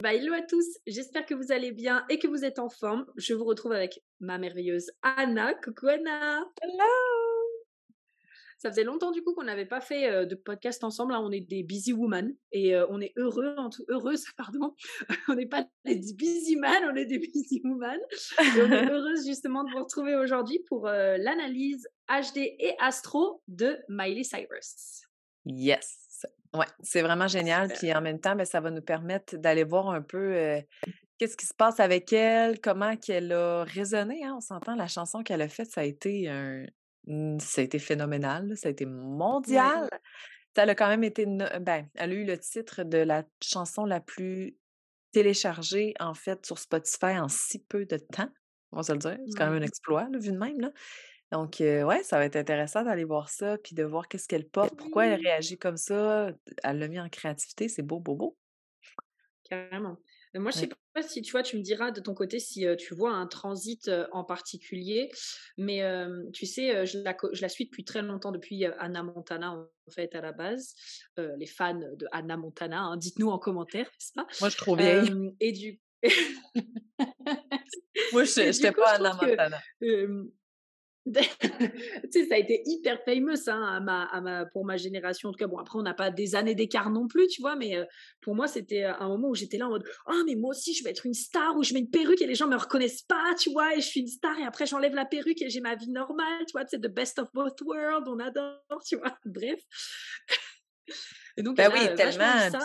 Bah, 0.00 0.14
hello 0.14 0.32
à 0.32 0.42
tous, 0.42 0.64
j'espère 0.86 1.26
que 1.26 1.34
vous 1.34 1.50
allez 1.50 1.72
bien 1.72 2.06
et 2.08 2.20
que 2.20 2.28
vous 2.28 2.44
êtes 2.44 2.60
en 2.60 2.68
forme. 2.68 3.04
Je 3.16 3.34
vous 3.34 3.42
retrouve 3.42 3.72
avec 3.72 4.00
ma 4.20 4.38
merveilleuse 4.38 4.92
Anna. 5.02 5.54
Coucou 5.54 5.88
Anna 5.88 6.48
Hello 6.62 6.84
Ça 8.58 8.70
faisait 8.70 8.84
longtemps 8.84 9.10
du 9.10 9.24
coup 9.24 9.34
qu'on 9.34 9.42
n'avait 9.42 9.66
pas 9.66 9.80
fait 9.80 10.08
euh, 10.08 10.24
de 10.24 10.36
podcast 10.36 10.84
ensemble. 10.84 11.14
On 11.14 11.32
est 11.32 11.40
des 11.40 11.64
busy 11.64 11.92
women 11.92 12.32
et 12.52 12.76
euh, 12.76 12.86
on 12.90 13.00
est 13.00 13.12
heureux, 13.16 13.56
en 13.58 13.70
tout, 13.70 13.84
heureuse, 13.88 14.24
pardon. 14.36 14.72
on 15.26 15.34
n'est 15.34 15.48
pas 15.48 15.66
des 15.84 15.96
busy 16.14 16.54
man, 16.54 16.80
on 16.92 16.94
est 16.94 17.06
des 17.06 17.18
busy 17.18 17.60
women. 17.64 17.98
Et 18.38 18.62
on 18.62 18.70
est 18.70 18.90
heureuse 18.92 19.26
justement 19.26 19.64
de 19.64 19.72
vous 19.72 19.82
retrouver 19.82 20.14
aujourd'hui 20.14 20.60
pour 20.68 20.86
euh, 20.86 21.16
l'analyse 21.16 21.88
HD 22.08 22.36
et 22.36 22.76
Astro 22.78 23.42
de 23.48 23.76
Miley 23.88 24.22
Cyrus. 24.22 25.02
Yes 25.44 26.07
Ouais, 26.54 26.66
c'est 26.82 27.02
vraiment 27.02 27.28
génial. 27.28 27.68
Puis 27.68 27.92
en 27.92 28.00
même 28.00 28.20
temps, 28.20 28.34
ben, 28.34 28.44
ça 28.44 28.60
va 28.60 28.70
nous 28.70 28.82
permettre 28.82 29.36
d'aller 29.36 29.64
voir 29.64 29.90
un 29.90 30.02
peu 30.02 30.62
qu'est-ce 31.18 31.36
qui 31.36 31.46
se 31.46 31.54
passe 31.54 31.80
avec 31.80 32.12
elle, 32.12 32.60
comment 32.60 32.96
qu'elle 32.96 33.32
a 33.32 33.64
résonné. 33.64 34.24
Hein, 34.24 34.34
on 34.36 34.40
s'entend, 34.40 34.74
la 34.74 34.88
chanson 34.88 35.22
qu'elle 35.22 35.42
a 35.42 35.48
faite, 35.48 35.70
ça 35.70 35.82
a 35.82 35.84
été 35.84 36.28
un... 36.28 36.64
ça 37.38 37.60
a 37.60 37.64
été 37.64 37.78
phénoménal, 37.78 38.56
ça 38.56 38.68
a 38.68 38.70
été 38.70 38.86
mondial. 38.86 39.88
Ça 40.56 40.62
a 40.62 40.74
quand 40.74 40.88
même 40.88 41.04
été. 41.04 41.26
Ben, 41.26 41.86
elle 41.94 42.10
a 42.10 42.14
eu 42.14 42.24
le 42.24 42.38
titre 42.38 42.82
de 42.82 42.98
la 42.98 43.24
chanson 43.42 43.84
la 43.84 44.00
plus 44.00 44.56
téléchargée, 45.12 45.94
en 46.00 46.14
fait, 46.14 46.44
sur 46.44 46.58
Spotify 46.58 47.18
en 47.18 47.28
si 47.28 47.60
peu 47.60 47.84
de 47.84 47.96
temps. 47.96 48.28
On 48.72 48.78
va 48.78 48.82
se 48.82 48.92
le 48.92 48.98
dire. 48.98 49.18
C'est 49.26 49.38
quand 49.38 49.50
même 49.50 49.62
un 49.62 49.64
exploit, 49.64 50.08
vu 50.12 50.32
de 50.32 50.38
même. 50.38 50.60
Là. 50.60 50.70
Donc, 51.32 51.56
ouais, 51.60 52.02
ça 52.02 52.18
va 52.18 52.24
être 52.24 52.36
intéressant 52.36 52.84
d'aller 52.84 53.04
voir 53.04 53.28
ça, 53.28 53.58
puis 53.58 53.74
de 53.74 53.84
voir 53.84 54.08
qu'est-ce 54.08 54.28
qu'elle 54.28 54.48
porte, 54.48 54.76
pourquoi 54.76 55.06
elle 55.06 55.20
réagit 55.20 55.58
comme 55.58 55.76
ça. 55.76 56.30
Elle 56.62 56.78
l'a 56.78 56.88
mis 56.88 57.00
en 57.00 57.08
créativité, 57.08 57.68
c'est 57.68 57.82
beau, 57.82 58.00
beau, 58.00 58.14
beau. 58.14 58.36
Carrément. 59.48 59.98
Moi, 60.34 60.50
je 60.50 60.58
sais 60.58 60.68
pas 60.94 61.02
si 61.02 61.22
tu 61.22 61.32
vois, 61.32 61.42
tu 61.42 61.56
me 61.56 61.62
diras 61.62 61.90
de 61.90 62.00
ton 62.00 62.14
côté 62.14 62.38
si 62.38 62.66
tu 62.78 62.94
vois 62.94 63.12
un 63.12 63.26
transit 63.26 63.90
en 64.12 64.24
particulier, 64.24 65.10
mais 65.56 65.82
tu 66.32 66.46
sais, 66.46 66.86
je 66.86 66.98
la, 66.98 67.16
je 67.32 67.42
la 67.42 67.48
suis 67.48 67.64
depuis 67.64 67.84
très 67.84 68.02
longtemps, 68.02 68.32
depuis 68.32 68.64
Anna 68.78 69.02
Montana 69.02 69.52
en 69.52 69.90
fait 69.90 70.14
à 70.14 70.20
la 70.20 70.32
base. 70.32 70.74
les 71.16 71.46
fans 71.46 71.74
de 71.74 72.06
Anna 72.12 72.36
Montana, 72.36 72.80
hein, 72.80 72.96
dites-nous 72.96 73.28
en 73.28 73.38
commentaire, 73.38 73.86
n'est-ce 73.86 74.12
pas? 74.14 74.26
Moi, 74.40 74.48
je 74.50 74.56
trouve 74.56 74.78
bien. 74.78 75.04
et 75.40 75.52
du 75.52 75.80
Moi, 78.12 78.24
je 78.24 78.48
n'étais 78.48 78.72
pas 78.72 78.92
Anna 78.92 79.14
Montana. 79.14 79.60
tu 82.10 82.10
sais, 82.10 82.26
ça 82.26 82.34
a 82.34 82.38
été 82.38 82.62
hyper 82.66 83.02
famous 83.04 83.48
hein, 83.48 83.62
à 83.62 83.80
ma, 83.80 84.04
à 84.04 84.20
ma, 84.20 84.46
pour 84.46 84.64
ma 84.64 84.76
génération. 84.76 85.28
En 85.28 85.32
tout 85.32 85.38
cas, 85.38 85.46
bon, 85.46 85.58
après, 85.58 85.78
on 85.78 85.82
n'a 85.82 85.94
pas 85.94 86.10
des 86.10 86.34
années 86.34 86.54
d'écart 86.54 86.90
non 86.90 87.06
plus, 87.06 87.26
tu 87.28 87.40
vois, 87.40 87.56
mais 87.56 87.76
euh, 87.76 87.84
pour 88.20 88.34
moi, 88.34 88.48
c'était 88.48 88.84
un 88.84 89.08
moment 89.08 89.28
où 89.28 89.34
j'étais 89.34 89.58
là 89.58 89.66
en 89.66 89.70
mode 89.70 89.84
Ah, 90.06 90.20
mais 90.26 90.34
moi 90.34 90.50
aussi, 90.50 90.74
je 90.74 90.84
vais 90.84 90.90
être 90.90 91.06
une 91.06 91.14
star, 91.14 91.56
où 91.56 91.62
je 91.62 91.74
mets 91.74 91.80
une 91.80 91.90
perruque 91.90 92.20
et 92.22 92.26
les 92.26 92.34
gens 92.34 92.48
me 92.48 92.56
reconnaissent 92.56 93.02
pas, 93.02 93.34
tu 93.38 93.50
vois, 93.50 93.74
et 93.74 93.80
je 93.80 93.86
suis 93.86 94.00
une 94.00 94.08
star, 94.08 94.38
et 94.38 94.44
après, 94.44 94.66
j'enlève 94.66 94.94
la 94.94 95.04
perruque 95.04 95.42
et 95.42 95.50
j'ai 95.50 95.60
ma 95.60 95.74
vie 95.74 95.90
normale, 95.90 96.44
tu 96.46 96.52
vois, 96.52 96.64
c'est 96.66 96.80
the 96.80 96.92
best 96.92 97.18
of 97.18 97.28
both 97.32 97.60
worlds, 97.62 98.08
on 98.08 98.18
adore, 98.18 98.82
tu 98.86 98.96
vois, 98.96 99.16
bref. 99.24 99.60
et 101.36 101.42
donc, 101.42 101.56
ben 101.56 101.70
oui, 101.72 101.94
tellement. 101.96 102.50
Ça, 102.50 102.60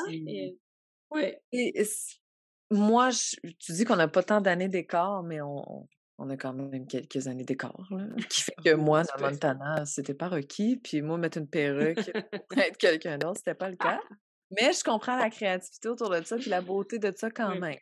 Ouais. 1.12 1.40
Et 1.52 1.74
moi, 2.72 3.12
tu 3.60 3.72
dis 3.72 3.86
qu'on 3.86 3.96
n'a 3.96 4.08
pas 4.08 4.24
tant 4.24 4.42
d'années 4.42 4.68
d'écart, 4.68 5.22
mais 5.22 5.42
on, 5.42 5.88
on 6.18 6.30
a 6.30 6.38
quand 6.38 6.54
même 6.54 6.88
quelques 6.88 7.28
années 7.28 7.44
d'écart, 7.44 7.90
qui 8.30 8.42
fait 8.42 8.56
que 8.64 8.74
moi, 8.76 9.04
dans 9.04 9.30
Montana, 9.30 9.86
c'était 9.86 10.14
pas 10.14 10.30
requis. 10.30 10.78
Puis 10.78 11.02
moi, 11.02 11.18
mettre 11.18 11.38
une 11.38 11.48
perruque 11.48 12.12
pour 12.50 12.58
être 12.58 12.78
quelqu'un 12.78 13.18
d'autre, 13.18 13.38
c'était 13.38 13.56
pas 13.56 13.70
le 13.70 13.76
cas. 13.76 14.00
Mais 14.52 14.72
je 14.74 14.84
comprends 14.84 15.18
la 15.18 15.30
créativité 15.30 15.90
autour 15.90 16.10
de 16.10 16.22
ça, 16.24 16.38
puis 16.38 16.50
la 16.50 16.62
beauté 16.62 17.00
de 17.00 17.12
ça 17.16 17.32
quand 17.32 17.56
même. 17.60 17.78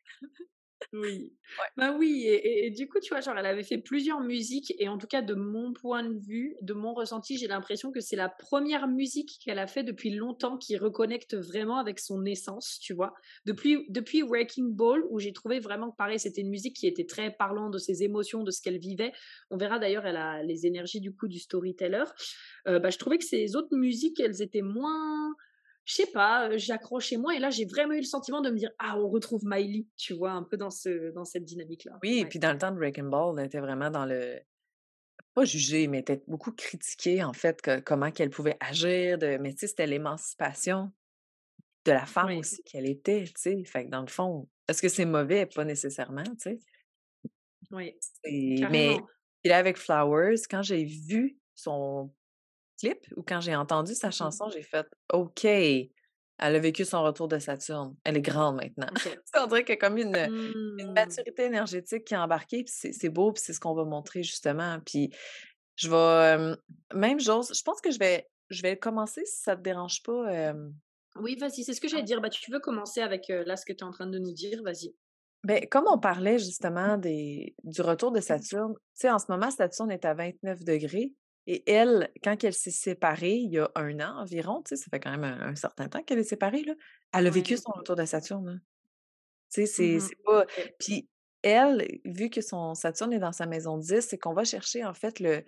Oui. 0.94 1.34
Bah 1.78 1.96
oui, 1.98 2.26
et, 2.28 2.70
du 2.72 2.88
coup, 2.88 3.00
tu 3.00 3.10
vois, 3.10 3.22
genre, 3.22 3.38
elle 3.38 3.46
avait 3.46 3.64
fait 3.64 3.78
plusieurs 3.78 4.22
musiques, 4.22 4.74
et 4.80 4.88
en 4.88 4.98
tout 4.98 5.08
cas, 5.08 5.22
de 5.22 5.34
mon 5.34 5.74
point 5.74 6.04
de 6.04 6.18
vue, 6.18 6.56
de 6.62 6.74
mon 6.74 6.94
ressenti, 6.94 7.38
j'ai 7.38 7.48
l'impression 7.48 7.92
que 7.92 8.00
c'est 8.00 8.16
la 8.16 8.30
première 8.30 8.88
musique 8.88 9.40
qu'elle 9.44 9.60
a 9.60 9.68
fait 9.68 9.84
depuis 9.84 10.12
longtemps 10.12 10.58
qui 10.58 10.78
reconnecte 10.78 11.36
vraiment 11.36 11.78
avec 11.78 12.00
son 12.00 12.26
essence, 12.26 12.80
tu 12.82 12.94
vois. 12.94 13.14
Depuis, 13.46 13.86
depuis 13.90 14.22
Wrecking 14.22 14.74
Ball, 14.74 15.04
où 15.10 15.20
j'ai 15.20 15.34
trouvé 15.34 15.60
vraiment 15.60 15.92
que 15.92 15.96
pareil, 15.98 16.20
c'était 16.20 16.42
une 16.42 16.50
musique 16.50 16.76
qui 16.76 16.88
était 16.88 17.06
très 17.06 17.32
parlant 17.32 17.70
de 17.70 17.78
ses 17.78 18.04
émotions, 18.04 18.44
de 18.44 18.52
ce 18.52 18.62
qu'elle 18.62 18.80
vivait. 18.80 19.12
On 19.50 19.58
verra 19.58 19.80
d'ailleurs, 19.80 20.06
elle 20.06 20.18
a 20.18 20.44
les 20.44 20.66
énergies 20.66 21.02
du 21.02 21.14
coup 21.14 21.28
du 21.28 21.40
storyteller. 21.40 22.06
Euh, 22.68 22.80
bah, 22.80 22.90
je 22.90 22.98
trouvais 22.98 23.18
que 23.18 23.26
ces 23.26 23.56
autres 23.56 23.76
musiques, 23.76 24.20
elles 24.20 24.42
étaient 24.42 24.62
moins 24.62 25.34
je 25.86 25.96
sais 25.96 26.12
pas, 26.12 26.56
j'ai 26.58 26.74
accroché 26.74 27.18
moi 27.18 27.36
et 27.36 27.40
là 27.40 27.50
j'ai 27.50 27.66
vraiment 27.66 27.94
eu 27.94 27.98
le 28.00 28.04
sentiment 28.04 28.42
de 28.42 28.50
me 28.50 28.58
dire 28.58 28.72
ah 28.80 28.98
on 28.98 29.10
retrouve 29.10 29.42
Miley, 29.46 29.86
tu 29.98 30.14
vois, 30.14 30.32
un 30.32 30.44
peu 30.44 30.58
dans 30.58 30.70
ce 30.70 31.12
dans 31.12 31.26
cette 31.26 31.44
dynamique 31.44 31.86
là. 31.86 31.98
Oui, 32.04 32.20
et 32.20 32.26
puis 32.26 32.40
dans 32.40 32.52
le 32.52 32.58
temps 32.58 32.72
de 32.72 32.78
Breaking 32.78 33.10
Ball, 33.10 33.40
elle 33.40 33.46
était 33.48 33.60
vraiment 33.60 33.90
dans 33.90 34.06
le 34.06 34.40
pas 35.34 35.46
jugée, 35.46 35.88
mais 35.88 36.00
était 36.00 36.22
beaucoup 36.28 36.52
critiquée 36.52 37.24
en 37.24 37.34
fait 37.34 37.62
que, 37.62 37.80
comment 37.80 38.12
qu'elle 38.12 38.30
pouvait 38.30 38.58
agir, 38.60 39.18
de 39.18 39.38
mais 39.38 39.52
tu 39.54 39.60
sais 39.60 39.68
c'était 39.68 39.88
l'émancipation 39.88 40.92
de 41.86 41.92
la 41.94 42.06
femme 42.06 42.38
aussi 42.38 42.62
qu'elle 42.64 42.88
était, 42.88 43.24
tu 43.24 43.34
sais, 43.38 43.64
fait 43.64 43.86
que 43.86 43.90
dans 43.90 44.02
le 44.02 44.08
fond, 44.08 44.48
est-ce 44.68 44.82
que 44.82 44.90
c'est 44.90 45.06
mauvais 45.06 45.48
pas 45.48 45.66
nécessairement, 45.66 46.24
tu 46.24 46.38
sais. 46.38 46.60
Oui. 47.72 47.98
Mais 48.24 48.98
là 49.46 49.58
avec 49.58 49.78
Flowers, 49.78 50.42
quand 50.50 50.62
j'ai 50.62 50.84
vu 50.84 51.40
son 51.56 52.14
clip 52.82 53.00
ou 53.16 53.24
quand 53.24 53.42
j'ai 53.42 53.56
entendu 53.56 53.96
sa 53.96 54.10
mmh 54.10 54.14
chanson, 54.14 54.50
j'ai 54.50 54.64
fait 54.64 54.88
OK, 55.14 55.46
elle 55.46 56.56
a 56.56 56.60
vécu 56.60 56.86
son 56.86 57.04
retour 57.04 57.28
de 57.28 57.38
Saturne. 57.38 57.96
Elle 58.04 58.18
est 58.18 58.22
grande 58.22 58.56
maintenant. 58.56 58.88
Okay. 58.96 59.18
On 59.40 59.48
dirait 59.48 59.64
qu'il 59.64 59.76
y 59.76 59.78
a 59.78 59.80
comme 59.80 59.98
une, 59.98 60.16
une 60.16 60.90
mmh. 60.90 60.94
maturité 60.94 61.44
énergétique 61.44 62.06
qui 62.06 62.16
est 62.16 62.18
embarquée. 62.18 62.66
c'est 62.66 63.10
beau, 63.10 63.32
puis 63.32 63.44
c'est 63.46 63.54
ce 63.54 63.60
qu'on 63.60 63.76
va 63.76 63.86
montrer 63.86 64.24
justement. 64.24 64.80
Puis 64.86 65.14
je 65.76 65.90
vais. 65.90 66.56
même 66.94 67.20
chose, 67.20 67.52
je 67.56 67.62
pense 67.62 67.80
que 67.80 67.92
je 67.92 68.00
vais, 68.00 68.28
je 68.50 68.62
vais 68.64 68.76
commencer 68.78 69.24
si 69.26 69.42
ça 69.42 69.56
te 69.56 69.62
dérange 69.62 70.02
pas. 70.04 70.54
Oui, 71.18 71.36
vas-y, 71.36 71.64
c'est 71.64 71.74
ce 71.74 71.82
que 71.82 71.88
j'allais 71.88 72.04
dire. 72.04 72.22
Bah, 72.22 72.30
tu 72.30 72.52
veux 72.52 72.60
commencer 72.60 73.02
avec 73.02 73.28
là 73.28 73.56
ce 73.56 73.66
que 73.66 73.74
tu 73.74 73.80
es 73.80 73.84
en 73.84 73.92
train 73.92 74.08
de 74.08 74.18
nous 74.18 74.34
dire, 74.34 74.64
vas-y. 74.64 74.96
Ben, 75.44 75.68
comme 75.70 75.86
on 75.88 75.98
parlait 75.98 76.38
justement 76.38 76.98
des, 76.98 77.56
du 77.64 77.82
retour 77.82 78.12
de 78.12 78.20
Saturne, 78.20 78.74
tu 78.76 78.82
sais, 78.94 79.10
en 79.10 79.18
ce 79.18 79.26
moment, 79.30 79.50
Saturne 79.50 79.92
est 79.92 80.06
à 80.06 80.14
29 80.14 80.64
degrés. 80.64 81.14
Et 81.54 81.70
elle, 81.70 82.10
quand 82.24 82.42
elle 82.46 82.54
s'est 82.54 82.72
séparée, 82.72 83.34
il 83.34 83.52
y 83.52 83.60
a 83.60 83.70
un 83.76 84.00
an 84.00 84.22
environ, 84.22 84.62
tu 84.64 84.70
sais, 84.70 84.82
ça 84.82 84.90
fait 84.90 85.02
quand 85.02 85.12
même 85.12 85.26
un, 85.26 85.54
certain 85.54 85.90
temps 85.90 86.02
qu'elle 86.02 86.20
est 86.20 86.24
séparée, 86.24 86.64
là, 86.64 86.74
elle 87.12 87.28
a 87.28 87.30
vécu 87.30 87.58
son 87.58 87.74
retour 87.74 87.98
de 87.98 88.06
Saturne. 88.06 88.62
Tu 89.52 89.68
sais, 89.68 89.98
mmh 89.98 90.00
c'est 90.00 90.24
pas. 90.24 90.46
Puis 90.80 91.10
elle, 91.42 92.00
vu 92.06 92.30
que 92.30 92.40
son 92.40 92.74
Saturne 92.74 93.12
est 93.12 93.20
dans 93.20 93.34
sa 93.34 93.48
maison 93.48 93.78
10, 93.78 94.00
c'est 94.00 94.18
qu'on 94.18 94.32
va 94.32 94.46
chercher 94.46 94.86
en 94.86 94.94
fait 94.94 95.20
le, 95.20 95.44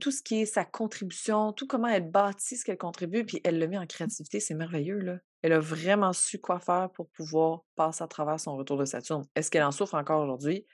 tout 0.00 0.10
ce 0.10 0.20
qui 0.20 0.42
est 0.42 0.46
sa 0.46 0.64
contribution, 0.64 1.52
tout 1.52 1.68
comment 1.68 1.86
elle 1.86 2.10
bâtit 2.10 2.56
ce 2.56 2.64
qu'elle 2.64 2.76
contribue, 2.76 3.24
puis 3.24 3.40
elle 3.44 3.60
le 3.60 3.68
met 3.68 3.78
en 3.78 3.86
créativité, 3.86 4.40
c'est 4.40 4.54
merveilleux, 4.54 4.98
là. 4.98 5.18
Elle 5.42 5.52
a 5.52 5.60
vraiment 5.60 6.12
su 6.12 6.40
quoi 6.40 6.58
faire 6.58 6.90
pour 6.92 7.08
pouvoir 7.10 7.60
passer 7.76 8.02
à 8.02 8.08
travers 8.08 8.40
son 8.40 8.56
retour 8.56 8.78
de 8.78 8.84
Saturne. 8.84 9.22
Est-ce 9.36 9.48
qu'elle 9.48 9.62
en 9.62 9.70
souffre 9.70 9.94
encore 9.94 10.24
aujourd'hui? 10.24 10.66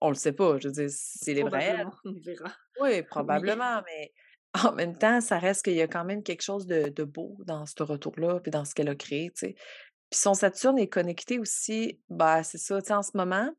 On 0.00 0.08
le 0.08 0.16
sait 0.16 0.32
pas. 0.32 0.58
Je 0.58 0.68
veux 0.68 0.72
dire, 0.72 0.88
c'est 0.90 1.34
les 1.34 1.44
vrais. 1.44 1.84
On 2.04 2.12
verra. 2.20 2.50
Oui, 2.80 3.02
probablement, 3.02 3.82
mais 3.86 4.12
en 4.64 4.72
même 4.72 4.96
temps, 4.96 5.20
ça 5.20 5.38
reste 5.38 5.64
qu'il 5.64 5.74
y 5.74 5.82
a 5.82 5.88
quand 5.88 6.04
même 6.04 6.22
quelque 6.22 6.42
chose 6.42 6.66
de, 6.66 7.04
beau 7.04 7.36
dans 7.46 7.66
ce 7.66 7.82
retour-là, 7.82 8.40
puis 8.40 8.50
dans 8.50 8.64
ce 8.64 8.74
qu'elle 8.74 8.88
a 8.88 8.94
créé, 8.94 9.30
tu 9.30 9.48
sais. 9.48 9.54
Puis 10.10 10.20
son 10.20 10.34
Saturne 10.34 10.78
est 10.78 10.88
connecté 10.88 11.38
aussi, 11.38 12.00
bah 12.08 12.42
c'est 12.42 12.58
ça, 12.58 12.80
tu 12.80 12.88
sais, 12.88 12.94
en 12.94 13.02
ce 13.02 13.16
moment, 13.16 13.50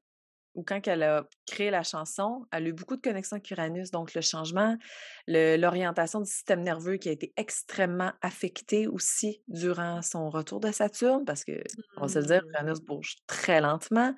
ou 0.54 0.64
quand 0.64 0.88
elle 0.88 1.04
a 1.04 1.28
créé 1.46 1.70
la 1.70 1.84
chanson, 1.84 2.46
elle 2.52 2.66
a 2.66 2.68
eu 2.70 2.74
beaucoup 2.74 2.96
de 2.96 3.02
connexions 3.02 3.36
avec 3.36 3.52
Uranus, 3.52 3.92
donc 3.92 4.14
le 4.14 4.22
changement, 4.22 4.78
l'orientation 5.28 6.22
du 6.22 6.30
système 6.32 6.62
nerveux 6.62 6.96
qui 6.96 7.10
a 7.10 7.12
été 7.12 7.34
extrêmement 7.36 8.14
affecté 8.22 8.88
aussi 8.88 9.44
durant 9.50 10.02
son 10.02 10.30
retour 10.30 10.62
de 10.62 10.72
Saturne, 10.72 11.26
parce 11.26 11.44
que, 11.44 11.62
on 11.98 12.04
va 12.04 12.08
se 12.08 12.20
le 12.20 12.26
dire, 12.26 12.42
mmh. 12.42 12.50
Uranus 12.54 12.80
bouge 12.80 13.16
très 13.28 13.60
lentement. 13.60 14.16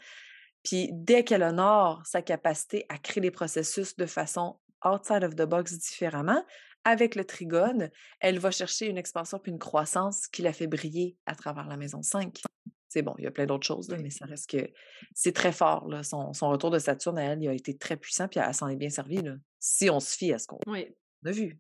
Puis 0.64 0.90
dès 0.94 1.24
qu'elle 1.24 1.44
honore 1.44 2.04
sa 2.06 2.22
capacité 2.22 2.86
à 2.90 2.98
créer 2.98 3.22
des 3.22 3.32
processus 3.32 3.96
de 3.96 4.06
façon 4.06 4.60
outside 4.86 5.24
of 5.24 5.36
the 5.36 5.44
box 5.44 5.78
différemment, 5.78 6.44
avec 6.84 7.16
le 7.16 7.26
trigone, 7.26 7.90
elle 8.20 8.40
va 8.40 8.52
chercher 8.52 8.88
une 8.88 8.98
expansion 8.98 9.40
puis 9.40 9.52
une 9.52 9.60
croissance 9.60 10.28
qui 10.28 10.42
la 10.42 10.54
fait 10.54 10.68
briller 10.68 11.18
à 11.26 11.36
travers 11.36 11.68
la 11.68 11.76
maison 11.76 12.02
5. 12.02 12.42
C'est 12.88 13.02
bon, 13.02 13.14
il 13.18 13.26
y 13.26 13.28
a 13.28 13.32
plein 13.32 13.46
d'autres 13.46 13.68
choses, 13.68 13.90
mais 13.90 14.10
ça 14.10 14.26
reste 14.26 14.50
que 14.50 14.72
c'est 15.14 15.34
très 15.34 15.52
fort. 15.52 15.90
Là. 15.90 16.04
Son, 16.04 16.32
retour 16.32 16.72
de 16.72 16.80
Saturne 16.80 17.18
à 17.18 17.24
elle, 17.24 17.44
il 17.44 17.50
a 17.50 17.54
été 17.54 17.78
très 17.78 17.98
puissant, 17.98 18.30
puis 18.30 18.40
elle, 18.40 18.54
s'en 18.54 18.70
est 18.70 18.78
bien 18.78 18.90
servie. 18.90 19.22
Là, 19.22 19.36
si 19.60 19.90
on 19.90 20.00
se 20.00 20.16
fie 20.16 20.32
à 20.32 20.40
ce 20.40 20.48
qu'on 20.48 20.60
a 20.66 21.32
vu. 21.32 21.60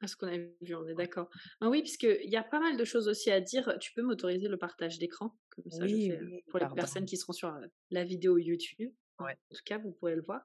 À 0.00 0.06
ce 0.06 0.16
qu'on 0.16 0.28
a 0.28 0.36
vu, 0.36 0.74
on 0.74 0.86
est 0.86 0.94
d'accord. 0.94 1.28
Ah 1.60 1.68
oui, 1.68 1.80
puisqu'il 1.82 2.30
y 2.30 2.36
a 2.36 2.44
pas 2.44 2.60
mal 2.60 2.76
de 2.76 2.84
choses 2.84 3.08
aussi 3.08 3.32
à 3.32 3.40
dire. 3.40 3.76
Tu 3.80 3.92
peux 3.92 4.02
m'autoriser 4.02 4.46
le 4.46 4.56
partage 4.56 4.98
d'écran 4.98 5.36
comme 5.50 5.68
ça, 5.68 5.84
oui, 5.84 6.12
pour 6.48 6.60
les 6.60 6.66
personnes 6.76 7.04
qui 7.04 7.16
seront 7.16 7.32
sur 7.32 7.52
la 7.90 8.04
vidéo 8.04 8.38
YouTube. 8.38 8.92
En 9.18 9.26
tout 9.26 9.62
cas, 9.64 9.78
vous 9.78 9.90
pourrez 9.92 10.14
le 10.14 10.22
voir. 10.22 10.42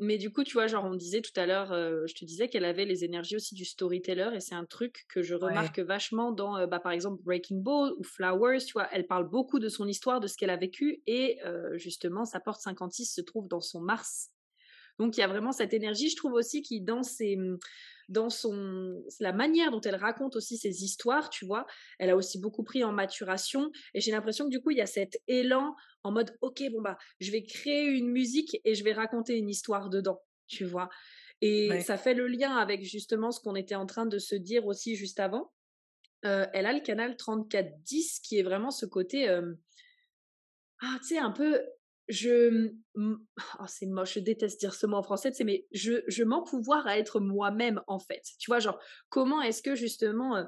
Mais 0.00 0.18
du 0.18 0.30
coup, 0.30 0.44
tu 0.44 0.54
vois, 0.54 0.66
genre, 0.66 0.84
on 0.84 0.94
disait 0.94 1.20
tout 1.20 1.38
à 1.38 1.46
l'heure, 1.46 1.68
je 2.06 2.14
te 2.14 2.24
disais 2.24 2.48
qu'elle 2.48 2.64
avait 2.64 2.84
les 2.84 3.04
énergies 3.04 3.36
aussi 3.36 3.54
du 3.54 3.64
storyteller, 3.64 4.30
et 4.34 4.40
c'est 4.40 4.54
un 4.54 4.64
truc 4.64 5.04
que 5.08 5.22
je 5.22 5.34
remarque 5.34 5.78
vachement 5.78 6.32
dans, 6.32 6.66
bah, 6.66 6.80
par 6.80 6.92
exemple, 6.92 7.22
Breaking 7.22 7.58
Ball 7.58 7.92
ou 7.98 8.02
Flowers, 8.02 8.64
tu 8.66 8.72
vois, 8.72 8.88
elle 8.92 9.06
parle 9.06 9.28
beaucoup 9.28 9.58
de 9.58 9.68
son 9.68 9.86
histoire, 9.86 10.20
de 10.20 10.26
ce 10.26 10.36
qu'elle 10.36 10.50
a 10.50 10.56
vécu, 10.56 11.02
et 11.06 11.38
justement, 11.74 12.24
sa 12.24 12.40
porte 12.40 12.60
56 12.60 13.06
se 13.06 13.20
trouve 13.20 13.48
dans 13.48 13.60
son 13.60 13.80
Mars. 13.80 14.30
Donc, 14.98 15.16
il 15.16 15.20
y 15.20 15.22
a 15.22 15.28
vraiment 15.28 15.52
cette 15.52 15.74
énergie, 15.74 16.08
je 16.08 16.16
trouve 16.16 16.32
aussi, 16.32 16.62
qui, 16.62 16.80
dans 16.80 17.02
ses 17.02 17.38
dans 18.08 18.30
son 18.30 19.02
la 19.20 19.32
manière 19.32 19.70
dont 19.70 19.80
elle 19.80 19.96
raconte 19.96 20.36
aussi 20.36 20.56
ses 20.56 20.84
histoires, 20.84 21.30
tu 21.30 21.44
vois. 21.44 21.66
Elle 21.98 22.10
a 22.10 22.16
aussi 22.16 22.40
beaucoup 22.40 22.62
pris 22.62 22.84
en 22.84 22.92
maturation 22.92 23.70
et 23.94 24.00
j'ai 24.00 24.12
l'impression 24.12 24.44
que 24.46 24.50
du 24.50 24.60
coup, 24.60 24.70
il 24.70 24.78
y 24.78 24.82
a 24.82 24.86
cet 24.86 25.20
élan 25.28 25.74
en 26.02 26.12
mode 26.12 26.36
OK, 26.40 26.62
bon 26.72 26.80
bah, 26.80 26.98
je 27.20 27.30
vais 27.32 27.42
créer 27.42 27.86
une 27.86 28.10
musique 28.10 28.60
et 28.64 28.74
je 28.74 28.84
vais 28.84 28.92
raconter 28.92 29.36
une 29.36 29.48
histoire 29.48 29.90
dedans, 29.90 30.20
tu 30.46 30.64
vois. 30.64 30.88
Et 31.42 31.82
ça 31.82 31.98
fait 31.98 32.14
le 32.14 32.28
lien 32.28 32.56
avec 32.56 32.82
justement 32.82 33.30
ce 33.30 33.40
qu'on 33.40 33.56
était 33.56 33.74
en 33.74 33.86
train 33.86 34.06
de 34.06 34.18
se 34.18 34.34
dire 34.34 34.66
aussi 34.66 34.96
juste 34.96 35.20
avant. 35.20 35.52
Euh, 36.24 36.46
elle 36.54 36.66
a 36.66 36.72
le 36.72 36.80
canal 36.80 37.16
3410 37.16 38.20
qui 38.20 38.38
est 38.38 38.42
vraiment 38.42 38.70
ce 38.70 38.86
côté 38.86 39.28
euh, 39.28 39.52
ah 40.80 40.96
tu 41.02 41.08
sais 41.08 41.18
un 41.18 41.30
peu 41.30 41.62
je 42.08 42.70
oh, 42.96 43.66
c'est 43.66 43.86
moche, 43.86 44.14
je 44.14 44.20
déteste 44.20 44.60
dire 44.60 44.74
ce 44.74 44.86
mot 44.86 44.96
en 44.96 45.02
français, 45.02 45.32
mais 45.44 45.66
je, 45.72 46.02
je 46.06 46.24
m'en 46.24 46.42
pouvoir 46.42 46.86
à 46.86 46.98
être 46.98 47.20
moi-même 47.20 47.80
en 47.86 47.98
fait. 47.98 48.22
Tu 48.38 48.50
vois, 48.50 48.58
genre 48.58 48.78
comment 49.08 49.42
est-ce 49.42 49.62
que 49.62 49.74
justement 49.74 50.46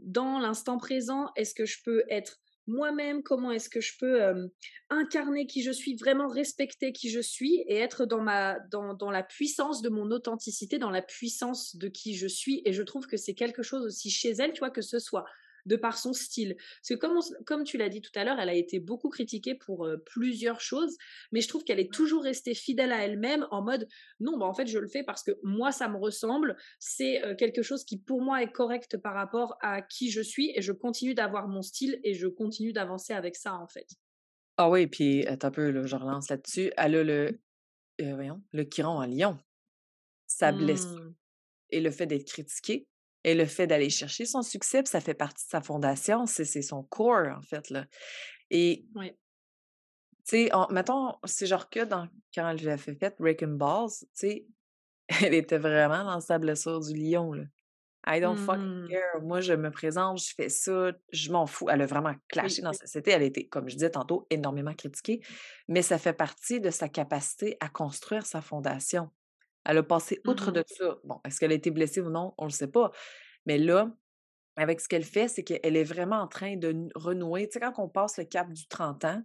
dans 0.00 0.38
l'instant 0.38 0.78
présent, 0.78 1.30
est-ce 1.36 1.54
que 1.54 1.64
je 1.64 1.78
peux 1.84 2.04
être 2.08 2.40
moi-même, 2.66 3.22
comment 3.22 3.50
est-ce 3.50 3.68
que 3.68 3.80
je 3.80 3.92
peux 3.98 4.48
incarner 4.88 5.46
qui 5.46 5.62
je 5.62 5.70
suis, 5.70 5.96
vraiment 5.96 6.28
respecter 6.28 6.92
qui 6.92 7.10
je 7.10 7.20
suis 7.20 7.62
et 7.66 7.76
être 7.76 8.06
dans 8.06 8.22
ma 8.22 8.58
dans, 8.70 8.94
dans 8.94 9.10
la 9.10 9.22
puissance 9.22 9.82
de 9.82 9.88
mon 9.88 10.10
authenticité, 10.10 10.78
dans 10.78 10.90
la 10.90 11.02
puissance 11.02 11.76
de 11.76 11.88
qui 11.88 12.16
je 12.16 12.26
suis? 12.26 12.62
Et 12.64 12.72
je 12.72 12.82
trouve 12.82 13.06
que 13.06 13.16
c'est 13.16 13.34
quelque 13.34 13.62
chose 13.62 13.84
aussi 13.84 14.10
chez 14.10 14.30
elle, 14.30 14.52
tu 14.52 14.60
vois, 14.60 14.70
que 14.70 14.82
ce 14.82 14.98
soit 14.98 15.24
de 15.66 15.76
par 15.76 15.98
son 15.98 16.12
style. 16.12 16.56
Parce 16.56 16.88
que 16.90 16.94
comme, 16.94 17.18
comme 17.46 17.64
tu 17.64 17.78
l'as 17.78 17.88
dit 17.88 18.00
tout 18.00 18.12
à 18.14 18.24
l'heure, 18.24 18.38
elle 18.38 18.48
a 18.48 18.54
été 18.54 18.80
beaucoup 18.80 19.08
critiquée 19.08 19.54
pour 19.54 19.88
plusieurs 20.06 20.60
choses, 20.60 20.96
mais 21.32 21.40
je 21.40 21.48
trouve 21.48 21.64
qu'elle 21.64 21.80
est 21.80 21.92
toujours 21.92 22.22
restée 22.22 22.54
fidèle 22.54 22.92
à 22.92 23.04
elle-même 23.04 23.46
en 23.50 23.62
mode 23.62 23.88
non, 24.20 24.38
bah 24.38 24.46
en 24.46 24.54
fait 24.54 24.66
je 24.66 24.78
le 24.78 24.88
fais 24.88 25.02
parce 25.02 25.22
que 25.22 25.32
moi 25.42 25.72
ça 25.72 25.88
me 25.88 25.96
ressemble, 25.96 26.56
c'est 26.78 27.22
quelque 27.38 27.62
chose 27.62 27.84
qui 27.84 27.98
pour 27.98 28.22
moi 28.22 28.42
est 28.42 28.52
correct 28.52 28.96
par 28.98 29.14
rapport 29.14 29.56
à 29.60 29.82
qui 29.82 30.10
je 30.10 30.20
suis 30.20 30.52
et 30.54 30.62
je 30.62 30.72
continue 30.72 31.14
d'avoir 31.14 31.48
mon 31.48 31.62
style 31.62 32.00
et 32.04 32.14
je 32.14 32.26
continue 32.26 32.72
d'avancer 32.72 33.12
avec 33.12 33.36
ça 33.36 33.54
en 33.54 33.66
fait. 33.68 33.88
Ah 34.56 34.70
oui, 34.70 34.86
puis 34.86 35.26
un 35.28 35.50
peu, 35.50 35.86
je 35.86 35.96
relance 35.96 36.30
là-dessus. 36.30 36.70
Elle 36.76 36.94
a 36.94 37.02
le, 37.02 37.40
voyons, 37.98 38.42
le 38.52 38.64
Chiron 38.64 38.98
en 38.98 39.06
lion. 39.06 39.38
Sa 40.26 40.52
blessure 40.52 41.00
mmh. 41.00 41.14
et 41.70 41.80
le 41.80 41.90
fait 41.90 42.06
d'être 42.06 42.24
critiquée 42.24 42.86
et 43.24 43.34
le 43.34 43.46
fait 43.46 43.66
d'aller 43.66 43.90
chercher 43.90 44.26
son 44.26 44.42
succès, 44.42 44.82
ça 44.84 45.00
fait 45.00 45.14
partie 45.14 45.44
de 45.44 45.50
sa 45.50 45.60
fondation, 45.60 46.26
c'est 46.26 46.44
son 46.62 46.82
core, 46.82 47.28
en 47.36 47.42
fait. 47.42 47.70
Là. 47.70 47.86
Et, 48.50 48.86
tu 48.94 49.04
sais, 50.24 50.50
mettons, 50.70 51.14
c'est 51.24 51.46
genre 51.46 51.68
que 51.70 51.84
dans, 51.84 52.06
quand 52.34 52.48
elle 52.50 52.68
a 52.68 52.76
fait 52.76 52.94
fait 52.94 53.16
Breaking 53.18 53.56
Balls, 53.56 53.90
tu 54.00 54.06
sais, 54.12 54.46
elle 55.22 55.34
était 55.34 55.58
vraiment 55.58 56.04
dans 56.04 56.20
sa 56.20 56.38
blessure 56.38 56.80
du 56.80 56.94
lion, 56.94 57.32
là. 57.32 57.44
I 58.06 58.20
don't 58.20 58.36
fucking 58.36 58.84
mmh. 58.84 58.88
care. 58.88 59.22
Moi, 59.22 59.40
je 59.40 59.54
me 59.54 59.70
présente, 59.70 60.18
je 60.18 60.34
fais 60.34 60.50
ça, 60.50 60.92
je 61.10 61.32
m'en 61.32 61.46
fous. 61.46 61.70
Elle 61.70 61.80
a 61.80 61.86
vraiment 61.86 62.14
clashé 62.28 62.60
dans 62.60 62.74
sa 62.74 62.80
société. 62.80 63.12
Elle 63.12 63.22
a 63.22 63.24
été, 63.24 63.48
comme 63.48 63.66
je 63.66 63.76
disais 63.76 63.90
tantôt, 63.90 64.26
énormément 64.28 64.74
critiquée, 64.74 65.22
mais 65.68 65.80
ça 65.80 65.96
fait 65.96 66.12
partie 66.12 66.60
de 66.60 66.68
sa 66.68 66.90
capacité 66.90 67.56
à 67.60 67.70
construire 67.70 68.26
sa 68.26 68.42
fondation. 68.42 69.10
Elle 69.64 69.78
a 69.78 69.82
passé 69.82 70.20
outre 70.26 70.50
mmh 70.50 70.54
de 70.54 70.64
ça. 70.66 70.98
Bon, 71.04 71.20
est-ce 71.24 71.40
qu'elle 71.40 71.52
a 71.52 71.54
été 71.54 71.70
blessée 71.70 72.00
ou 72.00 72.10
non? 72.10 72.34
On 72.38 72.44
ne 72.44 72.50
le 72.50 72.54
sait 72.54 72.68
pas. 72.68 72.90
Mais 73.46 73.58
là, 73.58 73.90
avec 74.56 74.80
ce 74.80 74.88
qu'elle 74.88 75.04
fait, 75.04 75.28
c'est 75.28 75.42
qu'elle 75.42 75.76
est 75.76 75.84
vraiment 75.84 76.20
en 76.20 76.28
train 76.28 76.56
de 76.56 76.88
renouer. 76.94 77.48
Tu 77.48 77.54
sais, 77.54 77.60
quand 77.60 77.72
on 77.78 77.88
passe 77.88 78.18
le 78.18 78.24
cap 78.24 78.52
du 78.52 78.66
30 78.68 79.04
ans 79.04 79.22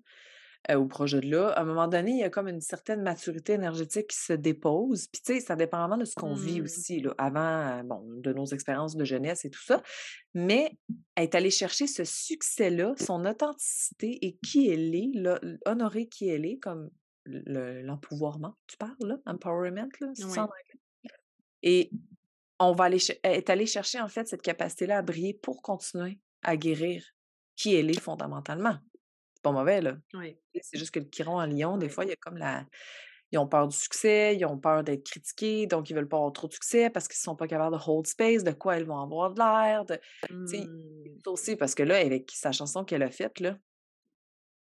au 0.76 0.86
projet 0.86 1.22
de 1.22 1.30
là, 1.32 1.50
à 1.50 1.62
un 1.62 1.66
moment 1.66 1.88
donné, 1.88 2.12
il 2.12 2.20
y 2.20 2.24
a 2.24 2.30
comme 2.30 2.50
une 2.50 2.60
certaine 2.60 3.02
maturité 3.02 3.54
énergétique 3.54 4.08
qui 4.08 4.18
se 4.18 4.34
dépose. 4.34 5.08
Puis, 5.08 5.22
tu 5.22 5.34
sais, 5.34 5.40
ça 5.40 5.56
dépend 5.56 5.80
vraiment 5.80 5.98
de 5.98 6.06
ce 6.06 6.16
qu'on 6.16 6.34
vit 6.34 6.60
mmh. 6.60 6.64
aussi, 6.64 7.00
là, 7.00 7.14
avant, 7.18 7.84
bon, 7.86 8.04
de 8.18 8.34
nos 8.34 8.46
expériences 8.46 8.96
de 8.96 9.06
jeunesse 9.06 9.46
et 9.46 9.50
tout 9.50 9.64
ça. 9.64 9.82
Mais 10.34 10.78
elle 11.16 11.24
est 11.26 11.36
allée 11.36 11.50
chercher 11.50 11.88
ce 11.88 12.04
succès-là, 12.04 12.94
son 12.98 13.26
authenticité 13.26 14.20
et 14.22 14.38
qui 14.44 14.70
elle 14.70 14.94
est, 14.94 15.12
là, 15.14 15.40
honorer 15.66 16.08
qui 16.08 16.28
elle 16.28 16.46
est, 16.46 16.58
comme 16.58 16.90
l'empouvoirment, 17.46 18.56
tu 18.68 18.78
parles, 18.78 18.96
là, 19.02 19.18
empowerment, 19.26 19.90
là, 20.02 20.08
c'est 20.14 20.42
Et 21.62 21.92
on 22.60 22.74
va 22.74 22.86
aller 22.86 23.00
est 23.24 23.50
allé 23.50 23.66
chercher 23.66 24.02
en 24.02 24.10
fait 24.10 24.28
cette 24.28 24.42
capacité-là 24.42 24.98
à 24.98 25.02
briller 25.02 25.34
pour 25.34 25.62
continuer 25.62 26.20
à 26.44 26.58
guérir 26.58 27.04
qui 27.56 27.76
elle 27.76 27.90
est 27.90 28.00
fondamentalement. 28.00 28.78
C'est 29.36 29.44
pas 29.44 29.52
mauvais, 29.52 29.82
là. 29.82 29.98
C'est 30.62 30.78
juste 30.78 30.92
que 30.92 31.00
le 31.00 31.06
Chiron 31.06 31.40
en 31.40 31.46
Lion, 31.46 31.78
des 31.78 31.90
fois, 31.90 32.06
il 32.06 32.10
y 32.10 32.14
a 32.14 32.16
comme 32.18 32.38
la. 32.38 32.66
Ils 33.32 33.38
ont 33.38 33.48
peur 33.48 33.68
du 33.68 33.78
succès, 33.78 34.36
ils 34.36 34.46
ont 34.46 34.58
peur 34.58 34.84
d'être 34.84 35.06
critiqués, 35.06 35.68
donc 35.68 35.90
ils 35.90 35.94
veulent 35.94 36.08
pas 36.08 36.18
avoir 36.18 36.34
trop 36.34 36.48
de 36.48 36.54
succès 36.54 36.90
parce 36.90 37.08
qu'ils 37.08 37.20
sont 37.20 37.36
pas 37.36 37.48
capables 37.48 37.78
de 37.78 37.82
hold 37.86 38.08
space, 38.08 38.44
de 38.44 38.52
quoi 38.52 38.78
ils 38.78 38.86
vont 38.86 39.00
avoir 39.00 39.32
de 39.32 39.40
l'air. 39.40 39.86
De... 39.86 40.00
Mmh. 40.32 41.20
aussi, 41.28 41.56
parce 41.56 41.76
que 41.76 41.84
là, 41.84 41.98
avec 41.98 42.32
sa 42.32 42.52
chanson 42.52 42.84
qu'elle 42.84 43.04
a 43.04 43.12
faite, 43.12 43.40
là, 43.40 43.56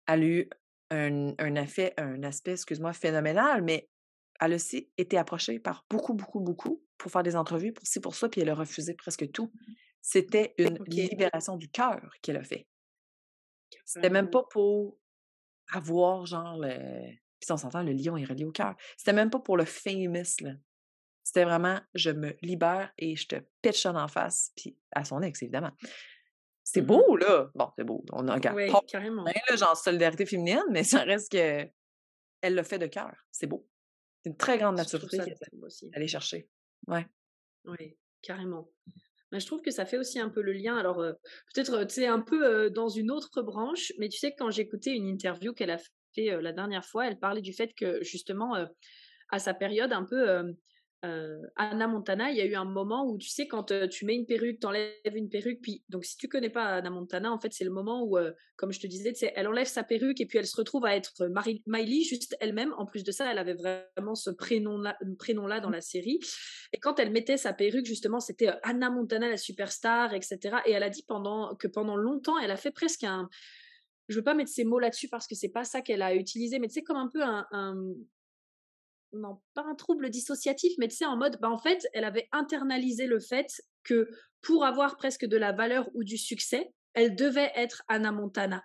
elle 0.06 0.22
a 0.22 0.26
eu 0.26 0.50
un, 0.90 1.34
un 1.38 1.54
effet, 1.56 1.94
un 1.96 2.22
aspect, 2.22 2.52
excuse-moi, 2.52 2.92
phénoménal, 2.92 3.62
mais 3.62 3.88
elle 4.40 4.52
a 4.52 4.56
aussi 4.56 4.90
été 4.96 5.18
approchée 5.18 5.58
par 5.58 5.84
beaucoup, 5.90 6.14
beaucoup, 6.14 6.40
beaucoup 6.40 6.82
pour 6.96 7.10
faire 7.10 7.22
des 7.22 7.36
entrevues, 7.36 7.72
pour 7.72 7.86
ci, 7.86 8.00
pour 8.00 8.14
ça, 8.14 8.28
puis 8.28 8.40
elle 8.40 8.50
a 8.50 8.54
refusé 8.54 8.94
presque 8.94 9.30
tout. 9.32 9.52
C'était 10.00 10.54
une 10.58 10.78
libération 10.86 11.56
du 11.56 11.68
cœur 11.68 12.00
qu'elle 12.22 12.36
a 12.36 12.44
fait. 12.44 12.66
C'était 13.84 14.10
même 14.10 14.30
pas 14.30 14.44
pour 14.50 14.98
avoir, 15.72 16.24
genre, 16.26 16.58
le... 16.58 17.12
Puis 17.40 17.52
on 17.52 17.56
s'entend, 17.56 17.82
le 17.82 17.92
lion 17.92 18.16
est 18.16 18.24
relié 18.24 18.44
au 18.44 18.50
cœur. 18.50 18.74
C'était 18.96 19.12
même 19.12 19.30
pas 19.30 19.38
pour 19.38 19.56
le 19.56 19.64
famous, 19.64 20.40
là. 20.40 20.52
C'était 21.22 21.44
vraiment, 21.44 21.78
je 21.94 22.10
me 22.10 22.34
libère 22.40 22.90
et 22.96 23.14
je 23.14 23.26
te 23.26 23.36
pitch 23.60 23.84
en 23.84 24.08
face, 24.08 24.52
puis 24.56 24.78
à 24.92 25.04
son 25.04 25.20
ex, 25.20 25.42
évidemment. 25.42 25.72
C'est 26.70 26.82
beau, 26.82 27.16
là. 27.16 27.50
Bon, 27.54 27.70
c'est 27.76 27.84
beau. 27.84 28.04
On 28.12 28.28
a 28.28 28.36
oui, 28.52 28.70
pas 28.70 28.82
carrément. 28.86 29.24
Là, 29.24 29.56
genre 29.56 29.74
solidarité 29.74 30.26
féminine, 30.26 30.64
mais 30.70 30.84
ça 30.84 31.02
reste 31.02 31.32
que 31.32 31.66
elle 32.42 32.54
l'a 32.54 32.62
fait 32.62 32.78
de 32.78 32.86
cœur. 32.86 33.14
C'est 33.30 33.46
beau. 33.46 33.66
C'est 34.22 34.28
une 34.28 34.36
très 34.36 34.58
grande 34.58 34.76
maturité 34.76 35.18
aller 35.94 36.08
chercher. 36.08 36.46
Ouais. 36.86 37.06
Oui, 37.64 37.96
carrément. 38.20 38.70
Mais 39.32 39.40
je 39.40 39.46
trouve 39.46 39.62
que 39.62 39.70
ça 39.70 39.86
fait 39.86 39.96
aussi 39.96 40.20
un 40.20 40.28
peu 40.28 40.42
le 40.42 40.52
lien. 40.52 40.76
Alors, 40.76 40.96
peut-être, 41.54 41.84
tu 41.84 41.94
sais, 41.94 42.06
un 42.06 42.20
peu 42.20 42.68
dans 42.68 42.88
une 42.88 43.10
autre 43.10 43.40
branche, 43.40 43.92
mais 43.98 44.10
tu 44.10 44.18
sais, 44.18 44.34
quand 44.34 44.50
j'écoutais 44.50 44.92
une 44.92 45.06
interview 45.06 45.54
qu'elle 45.54 45.70
a 45.70 45.78
fait 45.78 46.40
la 46.40 46.52
dernière 46.52 46.84
fois, 46.84 47.06
elle 47.06 47.18
parlait 47.18 47.40
du 47.40 47.54
fait 47.54 47.72
que, 47.72 48.02
justement, 48.04 48.54
à 49.30 49.38
sa 49.38 49.54
période 49.54 49.92
un 49.94 50.04
peu 50.04 50.42
Anna 51.02 51.86
Montana, 51.86 52.30
il 52.30 52.36
y 52.36 52.40
a 52.40 52.44
eu 52.44 52.54
un 52.54 52.64
moment 52.64 53.08
où 53.08 53.18
tu 53.18 53.28
sais 53.28 53.46
quand 53.46 53.72
tu 53.88 54.04
mets 54.04 54.16
une 54.16 54.26
perruque, 54.26 54.58
t'enlèves 54.60 54.92
une 55.14 55.28
perruque, 55.28 55.60
puis 55.62 55.82
donc 55.88 56.04
si 56.04 56.16
tu 56.16 56.28
connais 56.28 56.50
pas 56.50 56.64
Anna 56.76 56.90
Montana, 56.90 57.32
en 57.32 57.38
fait 57.38 57.52
c'est 57.52 57.64
le 57.64 57.70
moment 57.70 58.02
où, 58.04 58.18
comme 58.56 58.72
je 58.72 58.80
te 58.80 58.86
disais, 58.86 59.12
elle 59.36 59.46
enlève 59.46 59.66
sa 59.66 59.84
perruque 59.84 60.20
et 60.20 60.26
puis 60.26 60.38
elle 60.38 60.46
se 60.46 60.56
retrouve 60.56 60.84
à 60.84 60.96
être 60.96 61.28
Miley 61.66 62.02
juste 62.02 62.36
elle-même. 62.40 62.74
En 62.78 62.86
plus 62.86 63.04
de 63.04 63.12
ça, 63.12 63.30
elle 63.30 63.38
avait 63.38 63.54
vraiment 63.54 64.14
ce 64.14 64.30
prénom-là, 64.30 64.98
prénom-là 65.18 65.60
dans 65.60 65.70
la 65.70 65.80
série. 65.80 66.18
Et 66.72 66.78
quand 66.78 66.98
elle 66.98 67.12
mettait 67.12 67.36
sa 67.36 67.52
perruque, 67.52 67.86
justement, 67.86 68.20
c'était 68.20 68.50
Anna 68.62 68.90
Montana 68.90 69.28
la 69.28 69.36
superstar, 69.36 70.14
etc. 70.14 70.56
Et 70.66 70.72
elle 70.72 70.82
a 70.82 70.90
dit 70.90 71.04
pendant 71.06 71.54
que 71.54 71.68
pendant 71.68 71.96
longtemps, 71.96 72.38
elle 72.38 72.50
a 72.50 72.56
fait 72.56 72.72
presque 72.72 73.04
un 73.04 73.28
je 74.08 74.16
veux 74.16 74.24
pas 74.24 74.34
mettre 74.34 74.50
ces 74.50 74.64
mots 74.64 74.78
là-dessus 74.78 75.08
parce 75.08 75.26
que 75.26 75.34
c'est 75.34 75.50
pas 75.50 75.64
ça 75.64 75.82
qu'elle 75.82 76.02
a 76.02 76.14
utilisé, 76.14 76.58
mais 76.58 76.68
tu 76.68 76.74
sais, 76.74 76.82
comme 76.82 76.96
un 76.96 77.08
peu 77.08 77.22
un, 77.22 77.74
non, 79.12 79.40
pas 79.54 79.64
un 79.64 79.74
trouble 79.74 80.10
dissociatif, 80.10 80.72
mais 80.78 80.88
tu 80.88 80.96
sais, 80.96 81.06
en 81.06 81.16
mode, 81.16 81.38
bah, 81.40 81.50
en 81.50 81.58
fait, 81.58 81.86
elle 81.92 82.04
avait 82.04 82.28
internalisé 82.32 83.06
le 83.06 83.20
fait 83.20 83.62
que 83.84 84.08
pour 84.42 84.64
avoir 84.64 84.96
presque 84.96 85.24
de 85.24 85.36
la 85.36 85.52
valeur 85.52 85.88
ou 85.94 86.04
du 86.04 86.18
succès, 86.18 86.72
elle 86.94 87.16
devait 87.16 87.52
être 87.54 87.82
Anna 87.88 88.12
Montana. 88.12 88.62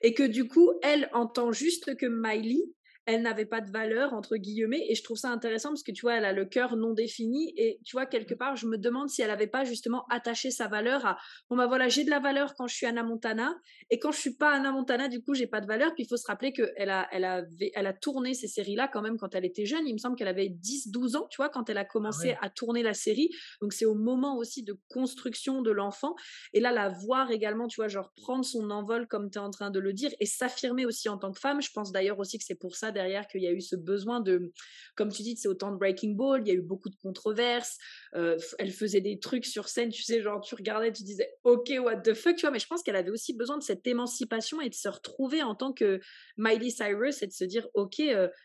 Et 0.00 0.14
que 0.14 0.22
du 0.22 0.46
coup, 0.46 0.72
elle 0.82 1.08
entend 1.12 1.52
juste 1.52 1.96
que 1.96 2.06
Miley, 2.06 2.62
elle 3.06 3.22
n'avait 3.22 3.46
pas 3.46 3.60
de 3.60 3.70
valeur 3.70 4.14
entre 4.14 4.36
guillemets 4.36 4.84
et 4.88 4.94
je 4.94 5.02
trouve 5.02 5.16
ça 5.16 5.30
intéressant 5.30 5.70
parce 5.70 5.82
que 5.82 5.92
tu 5.92 6.02
vois 6.02 6.14
elle 6.14 6.24
a 6.24 6.32
le 6.32 6.44
cœur 6.44 6.76
non 6.76 6.92
défini 6.92 7.52
et 7.56 7.80
tu 7.84 7.96
vois 7.96 8.06
quelque 8.06 8.34
part 8.34 8.56
je 8.56 8.66
me 8.66 8.78
demande 8.78 9.08
si 9.08 9.22
elle 9.22 9.28
n'avait 9.28 9.46
pas 9.46 9.64
justement 9.64 10.04
attaché 10.08 10.50
sa 10.50 10.68
valeur 10.68 11.04
à 11.04 11.18
bon 11.50 11.56
bah 11.56 11.66
voilà 11.66 11.88
j'ai 11.88 12.04
de 12.04 12.10
la 12.10 12.20
valeur 12.20 12.54
quand 12.54 12.66
je 12.66 12.74
suis 12.74 12.86
Anna 12.86 13.02
Montana 13.02 13.54
et 13.90 13.98
quand 13.98 14.12
je 14.12 14.18
suis 14.18 14.34
pas 14.34 14.52
Anna 14.52 14.72
Montana 14.72 15.08
du 15.08 15.22
coup 15.22 15.34
j'ai 15.34 15.46
pas 15.46 15.60
de 15.60 15.66
valeur. 15.66 15.94
Puis 15.94 16.04
il 16.04 16.06
faut 16.06 16.16
se 16.16 16.26
rappeler 16.26 16.52
que 16.52 16.72
elle 16.76 16.90
a 16.90 17.08
elle 17.10 17.24
avait 17.24 17.72
elle 17.74 17.86
a 17.86 17.92
tourné 17.92 18.34
ces 18.34 18.48
séries 18.48 18.76
là 18.76 18.88
quand 18.88 19.02
même 19.02 19.18
quand 19.18 19.34
elle 19.34 19.44
était 19.44 19.66
jeune. 19.66 19.86
Il 19.86 19.94
me 19.94 19.98
semble 19.98 20.16
qu'elle 20.16 20.28
avait 20.28 20.48
10 20.48 20.90
12 20.90 21.16
ans 21.16 21.26
tu 21.30 21.36
vois 21.36 21.48
quand 21.48 21.68
elle 21.68 21.78
a 21.78 21.84
commencé 21.84 22.34
ah 22.40 22.46
à 22.46 22.50
tourner 22.50 22.82
la 22.82 22.94
série. 22.94 23.30
Donc 23.60 23.72
c'est 23.72 23.84
au 23.84 23.94
moment 23.94 24.36
aussi 24.36 24.62
de 24.62 24.78
construction 24.88 25.62
de 25.62 25.70
l'enfant 25.70 26.14
et 26.52 26.60
là 26.60 26.72
la 26.72 26.88
voir 26.88 27.30
également 27.30 27.66
tu 27.66 27.76
vois 27.80 27.88
genre 27.88 28.12
prendre 28.16 28.44
son 28.44 28.70
envol 28.70 29.08
comme 29.08 29.30
tu 29.30 29.38
es 29.38 29.40
en 29.40 29.50
train 29.50 29.70
de 29.70 29.80
le 29.80 29.92
dire 29.92 30.10
et 30.20 30.26
s'affirmer 30.26 30.86
aussi 30.86 31.08
en 31.08 31.18
tant 31.18 31.32
que 31.32 31.40
femme. 31.40 31.60
Je 31.60 31.70
pense 31.72 31.90
d'ailleurs 31.90 32.18
aussi 32.18 32.38
que 32.38 32.44
c'est 32.44 32.54
pour 32.54 32.76
ça 32.76 32.91
derrière 32.92 33.26
qu'il 33.26 33.42
y 33.42 33.46
a 33.46 33.52
eu 33.52 33.60
ce 33.60 33.76
besoin 33.76 34.20
de, 34.20 34.52
comme 34.94 35.10
tu 35.10 35.22
dis, 35.22 35.36
c'est 35.36 35.48
autant 35.48 35.72
de 35.72 35.76
Breaking 35.76 36.12
Ball, 36.12 36.42
il 36.44 36.48
y 36.48 36.50
a 36.50 36.54
eu 36.54 36.62
beaucoup 36.62 36.90
de 36.90 36.96
controverses, 36.96 37.78
elle 38.12 38.72
faisait 38.72 39.00
des 39.00 39.18
trucs 39.18 39.46
sur 39.46 39.68
scène, 39.68 39.90
tu 39.90 40.02
sais, 40.02 40.22
genre 40.22 40.40
tu 40.40 40.54
regardais, 40.54 40.92
tu 40.92 41.02
disais, 41.02 41.28
ok, 41.44 41.72
what 41.82 41.96
the 41.98 42.14
fuck, 42.14 42.36
tu 42.36 42.42
vois, 42.42 42.50
mais 42.50 42.58
je 42.58 42.66
pense 42.66 42.82
qu'elle 42.82 42.96
avait 42.96 43.10
aussi 43.10 43.34
besoin 43.36 43.58
de 43.58 43.62
cette 43.62 43.86
émancipation 43.86 44.60
et 44.60 44.68
de 44.68 44.74
se 44.74 44.88
retrouver 44.88 45.42
en 45.42 45.54
tant 45.54 45.72
que 45.72 46.00
Miley 46.36 46.70
Cyrus 46.70 47.22
et 47.22 47.26
de 47.26 47.32
se 47.32 47.44
dire, 47.44 47.66
ok, 47.74 48.02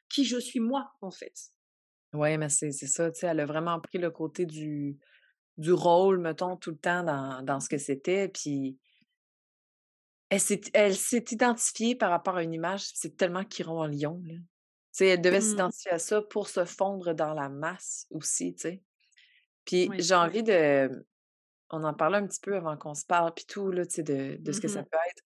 qui 0.09 0.25
je 0.25 0.37
suis 0.37 0.59
moi, 0.59 0.89
en 1.01 1.11
fait. 1.11 1.33
Oui, 2.13 2.37
mais 2.37 2.49
c'est 2.49 2.71
ça, 2.71 3.11
tu 3.11 3.19
sais, 3.19 3.27
elle 3.27 3.39
a 3.39 3.45
vraiment 3.45 3.79
pris 3.79 3.97
le 3.97 4.09
côté 4.09 4.45
du, 4.45 4.97
du 5.57 5.73
rôle, 5.73 6.19
mettons, 6.19 6.55
tout 6.55 6.71
le 6.71 6.77
temps 6.77 7.03
dans, 7.03 7.41
dans 7.43 7.59
ce 7.59 7.69
que 7.69 7.77
c'était, 7.77 8.29
puis 8.29 8.77
elle 10.29 10.95
s'est 10.95 11.25
identifiée 11.31 11.95
par 11.95 12.09
rapport 12.09 12.35
à 12.35 12.43
une 12.43 12.53
image, 12.53 12.89
c'est 12.93 13.15
tellement 13.15 13.43
Chiron 13.43 13.81
en 13.81 13.87
lion, 13.87 14.21
là. 14.25 14.35
Elle 14.99 15.21
devait 15.21 15.39
mmh. 15.39 15.41
s'identifier 15.41 15.91
à 15.91 15.99
ça 15.99 16.21
pour 16.23 16.49
se 16.49 16.65
fondre 16.65 17.13
dans 17.13 17.33
la 17.33 17.49
masse 17.49 18.07
aussi, 18.09 18.55
tu 18.55 18.61
sais. 18.61 18.83
Puis 19.63 19.89
j'ai 19.99 20.15
envie 20.15 20.43
de... 20.43 21.05
On 21.69 21.83
en 21.83 21.93
parlait 21.93 22.17
un 22.17 22.25
petit 22.25 22.39
peu 22.39 22.55
avant 22.55 22.77
qu'on 22.77 22.95
se 22.95 23.05
parle, 23.05 23.33
puis 23.33 23.45
tout, 23.45 23.69
là, 23.69 23.85
tu 23.85 23.95
sais, 23.95 24.03
de, 24.03 24.37
de 24.39 24.51
ce 24.51 24.59
que 24.59 24.67
ça 24.67 24.81
mmh 24.81 24.85
peut 24.89 24.97
être. 25.09 25.23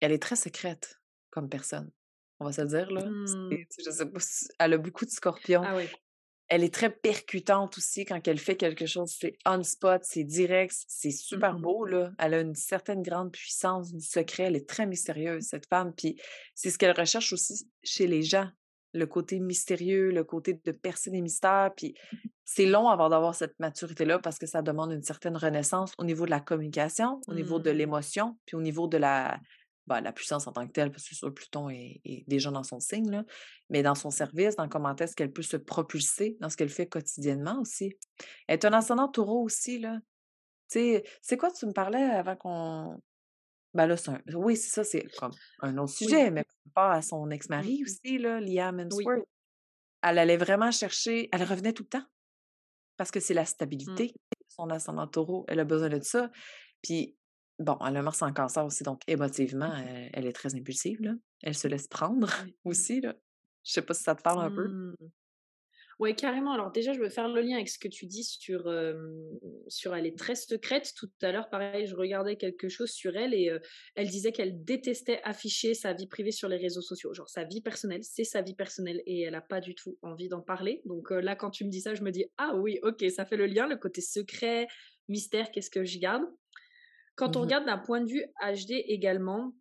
Elle 0.00 0.12
est 0.12 0.22
très 0.22 0.36
secrète 0.36 1.00
comme 1.30 1.48
personne, 1.48 1.90
on 2.38 2.44
va 2.44 2.52
se 2.52 2.60
le 2.60 2.68
dire, 2.68 2.90
là. 2.90 3.04
Mmh. 3.04 3.50
Je 3.84 3.90
sais 3.90 4.06
pas 4.06 4.20
Elle 4.58 4.74
a 4.74 4.78
beaucoup 4.78 5.04
de 5.04 5.10
scorpions. 5.10 5.62
Ah 5.64 5.76
oui. 5.76 5.88
Elle 6.48 6.64
est 6.64 6.72
très 6.72 6.90
percutante 6.90 7.76
aussi 7.76 8.04
quand 8.04 8.26
elle 8.26 8.38
fait 8.38 8.56
quelque 8.56 8.86
chose. 8.86 9.14
C'est 9.18 9.36
on 9.44 9.62
spot, 9.62 10.02
c'est 10.04 10.24
direct, 10.24 10.74
c'est 10.88 11.10
super 11.10 11.58
mmh 11.58 11.62
beau. 11.62 11.84
Là. 11.84 12.12
Elle 12.18 12.34
a 12.34 12.40
une 12.40 12.54
certaine 12.54 13.02
grande 13.02 13.32
puissance 13.32 13.92
du 13.92 14.00
secret. 14.00 14.44
Elle 14.44 14.56
est 14.56 14.68
très 14.68 14.86
mystérieuse, 14.86 15.44
cette 15.44 15.66
femme. 15.66 15.92
Puis 15.94 16.20
c'est 16.54 16.70
ce 16.70 16.78
qu'elle 16.78 16.98
recherche 16.98 17.32
aussi 17.32 17.68
chez 17.82 18.06
les 18.06 18.22
gens. 18.22 18.48
Le 18.94 19.06
côté 19.06 19.38
mystérieux, 19.38 20.10
le 20.10 20.24
côté 20.24 20.58
de 20.64 20.72
percer 20.72 21.10
des 21.10 21.20
mystères. 21.20 21.70
Puis 21.76 21.94
c'est 22.44 22.64
long 22.64 22.88
avant 22.88 23.10
d'avoir 23.10 23.34
cette 23.34 23.58
maturité-là 23.60 24.18
parce 24.18 24.38
que 24.38 24.46
ça 24.46 24.62
demande 24.62 24.92
une 24.92 25.02
certaine 25.02 25.36
renaissance 25.36 25.92
au 25.98 26.04
niveau 26.04 26.24
de 26.24 26.30
la 26.30 26.40
communication, 26.40 27.20
au 27.28 27.34
niveau 27.34 27.58
de 27.58 27.70
mmh. 27.70 27.76
l'émotion, 27.76 28.38
puis 28.46 28.56
au 28.56 28.62
niveau 28.62 28.88
de 28.88 28.96
la, 28.96 29.38
bah, 29.88 30.02
la 30.02 30.12
puissance 30.12 30.46
en 30.46 30.52
tant 30.52 30.66
que 30.66 30.72
telle, 30.72 30.90
parce 30.92 31.08
que 31.08 31.14
sur 31.14 31.32
Pluton 31.32 31.70
est, 31.70 32.00
déjà 32.28 32.50
dans 32.50 32.62
son 32.62 32.78
signe, 32.78 33.10
là, 33.10 33.24
mais 33.70 33.82
dans 33.82 33.94
son 33.94 34.10
service, 34.10 34.54
dans 34.54 34.68
comment 34.68 34.94
est-ce 34.94 35.16
qu'elle 35.16 35.32
peut 35.32 35.42
se 35.42 35.56
propulser 35.56 36.36
dans 36.40 36.50
ce 36.50 36.56
qu'elle 36.56 36.68
fait 36.68 36.86
quotidiennement 36.86 37.58
aussi. 37.60 37.96
Elle 38.46 38.54
est 38.54 38.64
un 38.66 38.72
ascendant 38.74 39.08
taureau 39.08 39.42
aussi, 39.42 39.78
là. 39.78 39.98
Tu 40.70 40.78
sais, 40.78 41.04
c'est 41.22 41.38
quoi 41.38 41.50
tu 41.50 41.64
me 41.66 41.72
parlais 41.72 42.02
avant 42.02 42.36
qu'on. 42.36 43.02
Ben 43.72 43.86
là, 43.86 43.96
c'est 43.96 44.10
un... 44.10 44.20
Oui, 44.34 44.56
c'est 44.56 44.70
ça, 44.70 44.84
c'est 44.84 45.04
comme 45.18 45.32
un 45.60 45.78
autre 45.78 45.92
sujet, 45.92 46.30
mais 46.30 46.44
par 46.74 46.84
rapport 46.84 46.98
à 46.98 47.02
son 47.02 47.30
ex-mari 47.30 47.82
aussi, 47.84 48.18
là, 48.18 48.40
Liam 48.40 48.78
Hemsworth. 48.78 49.24
Elle 50.02 50.18
allait 50.18 50.36
vraiment 50.36 50.70
chercher, 50.70 51.28
elle 51.32 51.42
revenait 51.42 51.72
tout 51.72 51.82
le 51.84 51.88
temps. 51.88 52.06
Parce 52.96 53.10
que 53.10 53.20
c'est 53.20 53.34
la 53.34 53.42
mmh. 53.42 53.46
stabilité, 53.46 54.14
son 54.48 54.70
ascendant 54.70 55.06
taureau, 55.06 55.44
elle 55.48 55.60
a 55.60 55.64
besoin 55.64 55.88
de 55.88 56.00
ça. 56.02 56.30
Puis 56.82 57.17
Bon, 57.58 57.76
elle 57.86 57.96
a 57.96 58.02
Mars 58.02 58.22
en 58.22 58.32
cancer 58.32 58.64
aussi, 58.64 58.84
donc 58.84 59.00
émotivement, 59.08 59.72
elle, 60.12 60.26
est 60.26 60.32
très 60.32 60.54
impulsive. 60.54 61.02
Là. 61.02 61.14
Elle 61.42 61.56
se 61.56 61.66
laisse 61.66 61.88
prendre 61.88 62.28
aussi. 62.64 63.00
Là. 63.00 63.14
Je 63.64 63.72
sais 63.72 63.82
pas 63.82 63.94
si 63.94 64.02
ça 64.04 64.14
te 64.14 64.22
parle 64.22 64.44
un 64.44 64.50
peu. 64.50 64.68
Mmh. 64.68 64.94
Oui, 65.98 66.14
carrément. 66.14 66.52
Alors 66.52 66.70
déjà, 66.70 66.92
je 66.92 67.00
veux 67.00 67.08
faire 67.08 67.26
le 67.26 67.40
lien 67.40 67.56
avec 67.56 67.68
ce 67.68 67.76
que 67.76 67.88
tu 67.88 68.06
dis 68.06 68.22
sur, 68.22 68.72
sur 69.66 69.96
elle 69.96 70.06
est 70.06 70.16
très 70.16 70.36
secrète. 70.36 70.92
Tout 70.96 71.10
à 71.22 71.32
l'heure, 71.32 71.50
pareil, 71.50 71.88
je 71.88 71.96
regardais 71.96 72.36
quelque 72.36 72.68
chose 72.68 72.90
sur 72.90 73.16
elle 73.16 73.34
et 73.34 73.50
elle 73.96 74.06
disait 74.06 74.30
qu'elle 74.30 74.62
détestait 74.62 75.20
afficher 75.24 75.74
sa 75.74 75.94
vie 75.94 76.06
privée 76.06 76.30
sur 76.30 76.48
les 76.48 76.56
réseaux 76.56 76.82
sociaux. 76.82 77.12
Genre 77.14 77.28
sa 77.28 77.42
vie 77.42 77.62
personnelle, 77.62 78.04
c'est 78.04 78.22
sa 78.22 78.42
vie 78.42 78.54
personnelle 78.54 79.02
et 79.06 79.22
elle 79.22 79.32
n'a 79.32 79.40
pas 79.40 79.60
du 79.60 79.74
tout 79.74 79.98
envie 80.02 80.28
d'en 80.28 80.40
parler. 80.40 80.82
Donc 80.84 81.10
là, 81.10 81.34
quand 81.34 81.50
tu 81.50 81.64
me 81.64 81.70
dis 81.70 81.80
ça, 81.80 81.96
je 81.96 82.02
me 82.02 82.12
dis, 82.12 82.26
ah 82.36 82.54
oui, 82.54 82.78
ok, 82.84 83.04
ça 83.10 83.24
fait 83.24 83.36
le 83.36 83.46
lien, 83.46 83.66
le 83.66 83.76
côté 83.76 84.00
secret, 84.00 84.68
mystère, 85.08 85.50
qu'est-ce 85.50 85.70
que 85.70 85.84
je 85.84 85.98
garde? 85.98 86.22
Quand 87.18 87.36
on 87.36 87.40
mmh 87.40 87.42
regarde 87.42 87.66
d'un 87.66 87.78
point 87.78 88.00
de 88.00 88.08
vue 88.08 88.24
HD 88.40 88.82
également, 88.86 89.52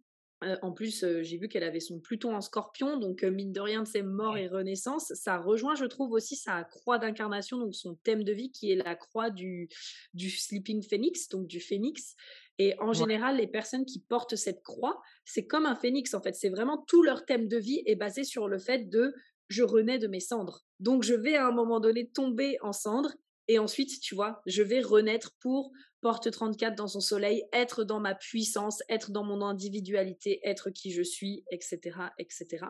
en 0.62 0.72
plus, 0.72 1.04
j'ai 1.22 1.38
vu 1.38 1.48
qu'elle 1.48 1.64
avait 1.64 1.80
son 1.80 2.00
Pluton 2.00 2.36
en 2.36 2.42
scorpion, 2.42 2.98
donc 2.98 3.24
mine 3.24 3.52
de 3.52 3.60
rien, 3.60 3.86
c'est 3.86 4.04
mort 4.04 4.38
et 4.38 4.48
renaissance. 4.48 5.12
Ça 5.16 5.40
rejoint, 5.40 5.74
je 5.74 5.86
trouve, 5.86 6.12
aussi 6.12 6.36
sa 6.36 6.64
croix 6.64 7.00
d'incarnation, 7.00 7.58
donc 7.58 7.74
son 7.74 7.96
thème 8.04 8.24
de 8.24 8.32
vie 8.32 8.52
qui 8.52 8.72
est 8.72 8.76
la 8.76 8.96
croix 8.96 9.32
du, 9.32 9.68
du 10.14 10.30
Sleeping 10.30 10.84
Phoenix, 10.84 11.28
donc 11.30 11.48
du 11.48 11.60
phénix. 11.60 12.16
Et 12.60 12.76
en 12.80 12.94
général, 12.94 13.38
les 13.38 13.48
personnes 13.48 13.86
qui 13.86 14.00
portent 14.00 14.36
cette 14.36 14.62
croix, 14.62 15.02
c'est 15.26 15.48
comme 15.48 15.66
un 15.66 15.76
phénix 15.76 16.14
en 16.14 16.22
fait. 16.22 16.36
C'est 16.36 16.50
vraiment 16.50 16.84
tout 16.88 17.02
leur 17.02 17.26
thème 17.26 17.48
de 17.48 17.58
vie 17.58 17.82
est 17.88 17.96
basé 17.96 18.24
sur 18.24 18.48
le 18.48 18.60
fait 18.60 18.90
de 18.90 19.16
je 19.48 19.64
renais 19.64 19.98
de 19.98 20.08
mes 20.08 20.20
cendres. 20.20 20.66
Donc 20.80 21.02
je 21.02 21.16
vais 21.16 21.36
à 21.36 21.48
un 21.48 21.52
moment 21.52 21.80
donné 21.80 22.10
tomber 22.10 22.58
en 22.62 22.74
cendres 22.74 23.14
et 23.48 23.60
ensuite, 23.60 24.02
tu 24.02 24.14
vois, 24.14 24.42
je 24.46 24.62
vais 24.62 24.82
renaître 24.82 25.32
pour 25.40 25.72
porte 26.02 26.30
34 26.30 26.76
dans 26.76 26.88
son 26.88 27.00
soleil, 27.00 27.44
être 27.54 27.84
dans 27.84 28.00
ma 28.00 28.16
puissance, 28.16 28.82
être 28.90 29.12
dans 29.12 29.24
mon 29.24 29.42
individualité, 29.42 30.40
être 30.44 30.70
qui 30.70 30.92
je 30.92 31.02
suis, 31.02 31.44
etc., 31.52 31.98
etc. 32.18 32.66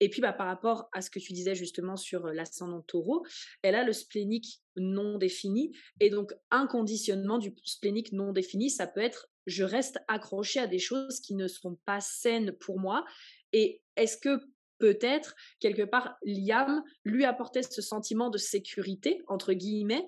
Et 0.00 0.10
puis, 0.10 0.20
bah, 0.20 0.32
par 0.32 0.46
rapport 0.46 0.88
à 0.92 1.00
ce 1.00 1.10
que 1.10 1.18
tu 1.18 1.32
disais 1.32 1.54
justement 1.54 1.96
sur 1.96 2.26
l'ascendant 2.26 2.82
taureau, 2.82 3.24
elle 3.62 3.74
a 3.74 3.84
le 3.84 3.92
splénique 3.92 4.60
non 4.76 5.16
défini. 5.16 5.72
Et 6.00 6.10
donc, 6.10 6.34
un 6.50 6.66
conditionnement 6.66 7.38
du 7.38 7.54
splénique 7.64 8.12
non 8.12 8.32
défini, 8.32 8.70
ça 8.70 8.86
peut 8.86 9.00
être 9.00 9.28
je 9.46 9.64
reste 9.64 9.98
accroché 10.08 10.60
à 10.60 10.66
des 10.66 10.80
choses 10.80 11.20
qui 11.20 11.34
ne 11.34 11.46
sont 11.46 11.76
pas 11.84 12.00
saines 12.00 12.52
pour 12.52 12.80
moi. 12.80 13.04
Et 13.52 13.80
est-ce 13.96 14.18
que 14.18 14.40
peut-être, 14.78 15.34
quelque 15.60 15.82
part, 15.82 16.16
Liam 16.24 16.82
lui 17.04 17.24
apportait 17.24 17.62
ce 17.62 17.80
sentiment 17.80 18.28
de 18.28 18.38
sécurité, 18.38 19.22
entre 19.28 19.52
guillemets, 19.52 20.04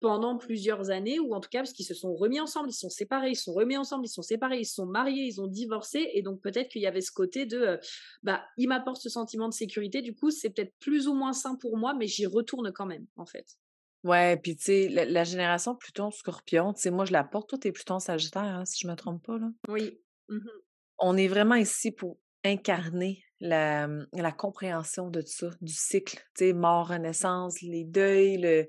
pendant 0.00 0.36
plusieurs 0.36 0.90
années, 0.90 1.18
ou 1.18 1.34
en 1.34 1.40
tout 1.40 1.48
cas 1.48 1.60
parce 1.60 1.72
qu'ils 1.72 1.86
se 1.86 1.94
sont 1.94 2.14
remis 2.14 2.38
ensemble, 2.38 2.68
ils 2.68 2.74
sont 2.74 2.90
séparés, 2.90 3.30
ils 3.30 3.36
sont 3.36 3.54
remis 3.54 3.76
ensemble, 3.76 4.04
ils 4.04 4.10
sont 4.10 4.22
séparés, 4.22 4.60
ils 4.60 4.66
sont 4.66 4.86
mariés, 4.86 5.24
ils 5.24 5.40
ont 5.40 5.46
divorcé, 5.46 6.10
et 6.12 6.22
donc 6.22 6.42
peut-être 6.42 6.68
qu'il 6.68 6.82
y 6.82 6.86
avait 6.86 7.00
ce 7.00 7.10
côté 7.10 7.46
de, 7.46 7.58
euh, 7.58 7.76
bah, 8.22 8.44
il 8.58 8.68
m'apporte 8.68 9.00
ce 9.00 9.08
sentiment 9.08 9.48
de 9.48 9.54
sécurité, 9.54 10.02
du 10.02 10.14
coup 10.14 10.30
c'est 10.30 10.50
peut-être 10.50 10.74
plus 10.78 11.08
ou 11.08 11.14
moins 11.14 11.32
sain 11.32 11.56
pour 11.56 11.76
moi, 11.78 11.94
mais 11.94 12.06
j'y 12.06 12.26
retourne 12.26 12.72
quand 12.72 12.86
même, 12.86 13.06
en 13.16 13.26
fait. 13.26 13.46
Ouais, 14.04 14.36
puis 14.36 14.56
tu 14.56 14.64
sais, 14.64 14.88
la, 14.88 15.24
génération 15.24 15.74
Pluton 15.74 16.10
Scorpion, 16.10 16.72
tu 16.74 16.82
sais, 16.82 16.90
moi 16.90 17.06
je 17.06 17.12
la 17.12 17.24
porte, 17.24 17.48
toi 17.48 17.58
t'es 17.58 17.72
Pluton 17.72 17.98
Sagittaire, 17.98 18.42
hein, 18.42 18.64
si 18.64 18.78
je 18.82 18.88
me 18.88 18.94
trompe 18.94 19.24
pas, 19.24 19.38
là. 19.38 19.48
Oui. 19.68 19.98
Mmh 20.28 20.40
On 20.98 21.16
est 21.16 21.28
vraiment 21.28 21.54
ici 21.54 21.90
pour 21.90 22.18
incarner 22.44 23.24
la, 23.40 23.88
la 24.12 24.32
compréhension 24.32 25.10
de 25.10 25.22
tout 25.22 25.26
ça, 25.26 25.50
du 25.60 25.72
cycle, 25.72 26.16
tu 26.36 26.46
sais, 26.46 26.52
mort, 26.52 26.88
renaissance, 26.88 27.60
les 27.62 27.84
deuils, 27.84 28.38
le, 28.38 28.68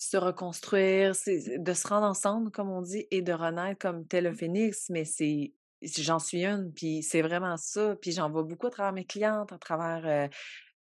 se 0.00 0.16
reconstruire, 0.16 1.12
de 1.12 1.72
se 1.74 1.86
rendre 1.86 2.06
ensemble, 2.06 2.50
comme 2.50 2.70
on 2.70 2.80
dit, 2.80 3.06
et 3.10 3.20
de 3.20 3.32
renaître 3.32 3.78
comme 3.78 4.06
tel 4.06 4.26
un 4.26 4.32
mmh. 4.32 4.36
phénix, 4.36 4.90
mais 4.90 5.04
c'est 5.04 5.52
j'en 5.82 6.18
suis 6.18 6.44
une, 6.44 6.72
puis 6.72 7.02
c'est 7.02 7.22
vraiment 7.22 7.56
ça. 7.56 7.96
Puis 7.96 8.12
j'en 8.12 8.30
vois 8.30 8.42
beaucoup 8.42 8.66
à 8.66 8.70
travers 8.70 8.92
mes 8.92 9.04
clientes, 9.04 9.52
à 9.52 9.58
travers 9.58 10.28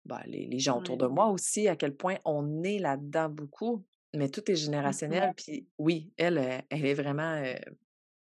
bah, 0.05 0.21
les, 0.27 0.59
gens 0.59 0.77
autour 0.79 0.97
de 0.97 1.07
moi 1.07 1.27
aussi, 1.27 1.67
à 1.67 1.75
quel 1.75 1.95
point 1.95 2.17
on 2.25 2.63
est 2.63 2.79
là-dedans 2.79 3.29
beaucoup, 3.29 3.85
mais 4.15 4.29
tout 4.29 4.49
est 4.49 4.53
mmh 4.53 4.57
générationnel. 4.57 5.33
Puis 5.35 5.67
oui, 5.79 6.13
elle, 6.17 6.63
elle 6.69 6.85
est 6.85 6.93
vraiment, 6.93 7.41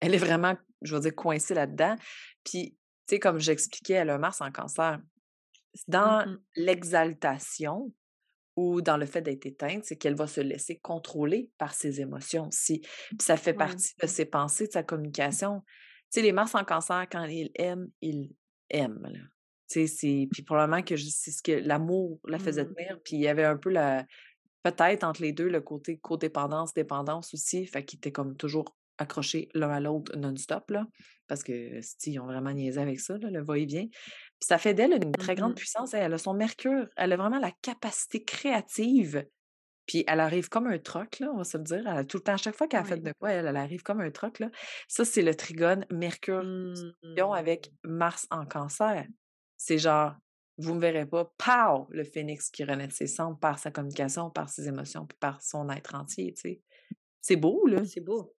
elle 0.00 0.14
est 0.14 0.18
vraiment, 0.18 0.56
je 0.80 0.94
veux 0.94 1.00
dire, 1.02 1.14
coincée 1.14 1.54
là-dedans. 1.54 1.96
Puis, 2.42 2.70
tu 3.06 3.16
sais, 3.16 3.18
comme 3.18 3.38
j'expliquais, 3.38 3.94
elle 3.94 4.10
a 4.10 4.14
un 4.14 4.18
Mars 4.18 4.40
en 4.40 4.50
cancer. 4.50 4.98
Dans 5.88 6.26
mmh 6.26 6.40
l'exaltation, 6.56 7.92
ou 8.60 8.82
dans 8.82 8.96
le 8.96 9.06
fait 9.06 9.22
d'être 9.22 9.46
éteinte, 9.46 9.84
c'est 9.84 9.96
qu'elle 9.96 10.14
va 10.14 10.26
se 10.26 10.40
laisser 10.40 10.78
contrôler 10.78 11.50
par 11.56 11.72
ses 11.72 12.00
émotions 12.00 12.48
aussi. 12.48 12.80
Puis 12.80 13.18
ça 13.20 13.36
fait 13.36 13.54
partie 13.54 13.94
de 14.00 14.06
ses 14.06 14.26
pensées, 14.26 14.66
de 14.66 14.72
sa 14.72 14.82
communication. 14.82 15.62
Tu 16.12 16.20
sais, 16.20 16.22
les 16.22 16.32
Mars 16.32 16.54
en 16.54 16.64
cancer, 16.64 17.06
quand 17.10 17.24
ils 17.24 17.50
aiment, 17.54 17.88
ils 18.02 18.34
aiment. 18.68 19.10
Tu 19.68 19.86
sais, 19.86 20.28
Puis 20.30 20.42
probablement 20.42 20.82
que 20.82 20.96
c'est 20.96 21.30
ce 21.30 21.42
que 21.42 21.52
l'amour 21.52 22.20
la 22.26 22.38
faisait 22.38 22.64
mmh. 22.64 22.74
tenir. 22.74 23.00
Puis 23.04 23.16
il 23.16 23.22
y 23.22 23.28
avait 23.28 23.44
un 23.44 23.56
peu 23.56 23.70
la... 23.70 24.04
Peut-être 24.62 25.04
entre 25.04 25.22
les 25.22 25.32
deux, 25.32 25.48
le 25.48 25.62
côté 25.62 25.96
codépendance, 25.96 26.74
dépendance 26.74 27.32
aussi. 27.32 27.66
Fait 27.66 27.82
qu'ils 27.82 27.96
étaient 27.96 28.12
comme 28.12 28.36
toujours 28.36 28.76
accrochés 28.98 29.48
l'un 29.54 29.70
à 29.70 29.80
l'autre 29.80 30.14
non-stop, 30.18 30.70
là. 30.70 30.86
Parce 31.26 31.42
que, 31.42 31.80
ils 32.06 32.20
ont 32.20 32.26
vraiment 32.26 32.52
niaisé 32.52 32.78
avec 32.78 33.00
ça, 33.00 33.16
le 33.16 33.42
va-et-vient 33.42 33.86
ça 34.40 34.58
fait 34.58 34.74
d'elle 34.74 34.92
une 34.92 35.12
très 35.12 35.34
grande 35.34 35.52
mmh 35.52 35.56
puissance. 35.56 35.94
Elle 35.94 36.14
a 36.14 36.18
son 36.18 36.34
mercure. 36.34 36.88
Elle 36.96 37.12
a 37.12 37.16
vraiment 37.16 37.38
la 37.38 37.52
capacité 37.62 38.24
créative. 38.24 39.26
Puis 39.86 40.04
elle 40.06 40.20
arrive 40.20 40.48
comme 40.48 40.68
un 40.68 40.78
troc, 40.78 41.18
là, 41.18 41.30
on 41.32 41.38
va 41.38 41.44
se 41.44 41.58
le 41.58 41.64
dire. 41.64 41.84
tout 42.06 42.18
le 42.18 42.22
temps, 42.22 42.34
à 42.34 42.36
chaque 42.36 42.54
fois 42.54 42.68
qu'elle 42.68 42.80
a 42.80 42.84
fait 42.84 42.98
de 42.98 43.12
quoi, 43.18 43.32
elle, 43.32 43.56
arrive 43.56 43.82
comme 43.82 44.00
un 44.00 44.10
troc. 44.10 44.38
Là. 44.38 44.50
Ça, 44.86 45.04
c'est 45.04 45.22
le 45.22 45.34
trigone 45.34 45.84
Mercure 45.90 46.44
mmh. 46.44 47.32
avec 47.34 47.72
Mars 47.82 48.26
en 48.30 48.46
cancer. 48.46 49.04
C'est 49.56 49.78
genre, 49.78 50.14
vous 50.58 50.70
ne 50.70 50.76
me 50.76 50.80
verrez 50.80 51.06
pas, 51.06 51.32
pow, 51.36 51.88
le 51.90 52.04
phénix 52.04 52.50
qui 52.50 52.64
renaît 52.64 52.86
de 52.86 52.92
ses 52.92 53.08
cendres 53.08 53.38
par 53.38 53.58
sa 53.58 53.70
communication, 53.70 54.30
par 54.30 54.48
ses 54.48 54.68
émotions, 54.68 55.06
puis 55.06 55.18
par 55.18 55.42
son 55.42 55.68
être 55.70 55.94
entier. 55.94 56.34
C'est 57.20 57.36
beau, 57.36 57.66
là. 57.66 57.84
C'est 57.84 58.00
beau. 58.00 58.32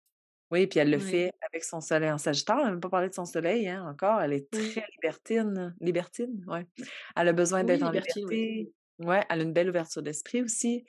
Oui, 0.52 0.68
puis 0.68 0.80
elle 0.80 0.92
le 0.92 0.98
Oui. 0.98 1.04
fait 1.04 1.32
avec 1.48 1.64
son 1.64 1.80
soleil 1.80 2.12
en 2.12 2.18
Sagittaire. 2.18 2.58
On 2.60 2.66
n'a 2.66 2.72
même 2.72 2.82
pas 2.82 2.90
parlé 2.90 3.08
de 3.08 3.14
son 3.14 3.26
soleil, 3.26 3.70
hein, 3.70 3.88
encore. 3.90 4.22
Elle 4.22 4.34
est 4.34 4.48
Oui. 4.54 4.72
très 4.72 4.86
libertine. 4.96 5.76
Libertine, 5.80 6.44
ouais. 6.48 6.68
Elle 7.16 7.28
a 7.30 7.34
besoin 7.34 7.62
Oui, 7.62 7.68
d'être 7.68 7.84
en 7.84 7.92
libertine, 7.92 8.26
oui. 8.28 8.36
liberté. 8.36 8.74
Ouais, 9.00 9.26
elle 9.30 9.40
a 9.40 9.44
une 9.44 9.54
belle 9.54 9.70
ouverture 9.70 10.04
d'esprit 10.04 10.44
aussi, 10.44 10.86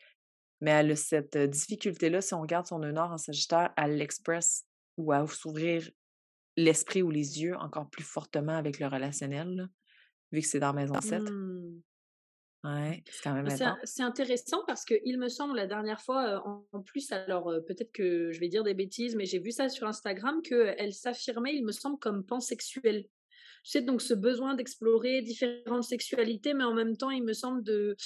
mais 0.61 0.73
elle 0.73 0.91
a 0.91 0.97
cette, 0.97 1.39
difficulté-là, 1.39 2.21
si 2.21 2.35
on 2.35 2.41
regarde 2.41 2.67
son 2.67 2.81
nœud 2.81 2.93
nord 2.93 3.13
en 3.13 3.19
Sagittaire, 3.19 3.73
elle 3.77 3.97
l'express 3.97 4.65
ou 4.99 5.13
à 5.13 5.27
s'ouvrir 5.27 5.91
l'esprit 6.57 7.03
ou 7.03 7.11
les 7.11 7.41
yeux 7.41 7.57
encore 7.57 7.89
plus 7.89 8.05
fortement 8.05 8.57
avec 8.57 8.79
le 8.79 8.87
relationnel, 8.87 9.55
là, 9.55 9.67
vu 10.33 10.41
que 10.41 10.47
c'est 10.47 10.61
dans 10.61 10.75
maison 10.75 11.01
7. 11.01 11.23
Mmh. 11.23 11.81
Ouais, 12.65 13.03
c'est 13.09 13.23
quand 13.23 13.35
même 13.35 13.49
intéressant 14.01 14.63
parce 14.67 14.85
qu'il 14.85 15.19
me 15.19 15.29
semble 15.29 15.57
la 15.57 15.67
dernière 15.67 16.01
fois, 16.01 16.37
heu, 16.37 16.39
en 16.45 16.67
en 16.73 16.83
plus 16.83 17.11
alors, 17.13 17.51
heu, 17.51 17.65
peut-être 17.65 17.93
que 17.93 18.31
je 18.31 18.39
vais 18.41 18.49
dire 18.49 18.63
des 18.65 18.75
bêtises, 18.75 19.17
mais 19.17 19.27
j'ai 19.27 19.41
vu 19.41 19.51
ça 19.51 19.69
sur 19.69 19.87
Instagram 19.89 20.43
qu'elle 20.43 20.93
s'affirmait, 20.93 21.55
il 21.57 21.65
me 21.65 21.73
semble, 21.73 21.99
comme 21.99 22.25
pansexuelle. 22.25 23.07
Tu 23.65 23.71
sais, 23.73 23.83
donc 23.83 24.03
ce 24.03 24.15
besoin 24.15 24.55
d'explorer 24.55 25.23
différentes 25.23 25.85
sexualités, 25.85 26.55
mais 26.55 26.65
en 26.65 26.75
même 26.75 26.97
temps, 26.97 27.11
il 27.11 27.25
me 27.25 27.33
semble 27.33 27.63
de 27.65 27.97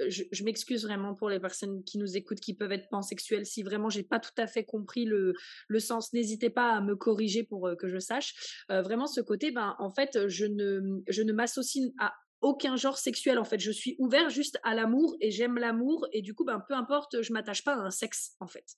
heu, 0.00 0.10
je 0.10 0.24
je 0.32 0.44
m'excuse 0.44 0.84
vraiment 0.84 1.14
pour 1.14 1.30
les 1.30 1.40
personnes 1.40 1.84
qui 1.84 1.98
nous 1.98 2.16
écoutent, 2.16 2.40
qui 2.40 2.54
peuvent 2.54 2.72
être 2.72 2.88
pansexuelles. 2.90 3.46
Si 3.46 3.62
vraiment 3.62 3.90
j'ai 3.90 4.02
pas 4.04 4.20
tout 4.20 4.32
à 4.38 4.46
fait 4.46 4.64
compris 4.64 5.04
le 5.06 5.34
le 5.68 5.80
sens, 5.80 6.12
n'hésitez 6.12 6.50
pas 6.50 6.72
à 6.72 6.80
me 6.82 6.96
corriger 6.96 7.44
pour, 7.44 7.70
que 7.78 7.88
je 7.88 7.98
sache. 7.98 8.34
Vraiment 8.70 9.06
ce 9.06 9.20
côté, 9.20 9.50
ben, 9.52 9.74
en 9.78 9.90
fait, 9.90 10.28
je 10.28 10.46
ne, 10.46 10.80
je 11.08 11.22
ne 11.22 11.32
m'associe 11.32 11.90
à 12.00 12.14
aucun 12.46 12.76
genre 12.76 12.98
sexuel, 12.98 13.38
en 13.38 13.44
fait. 13.44 13.60
Je 13.60 13.70
suis 13.72 13.96
ouvert 13.98 14.30
juste 14.30 14.58
à 14.64 14.74
l'amour 14.74 15.16
et 15.20 15.30
j'aime 15.32 15.58
l'amour 15.58 16.06
et 16.12 16.22
du 16.22 16.34
coup, 16.34 16.44
ben, 16.44 16.60
peu 16.68 16.74
importe, 16.74 17.22
je 17.22 17.32
m'attache 17.34 17.64
pas 17.64 17.74
à 17.74 17.78
un 17.80 17.90
sexe, 17.90 18.36
en 18.40 18.46
fait. 18.48 18.76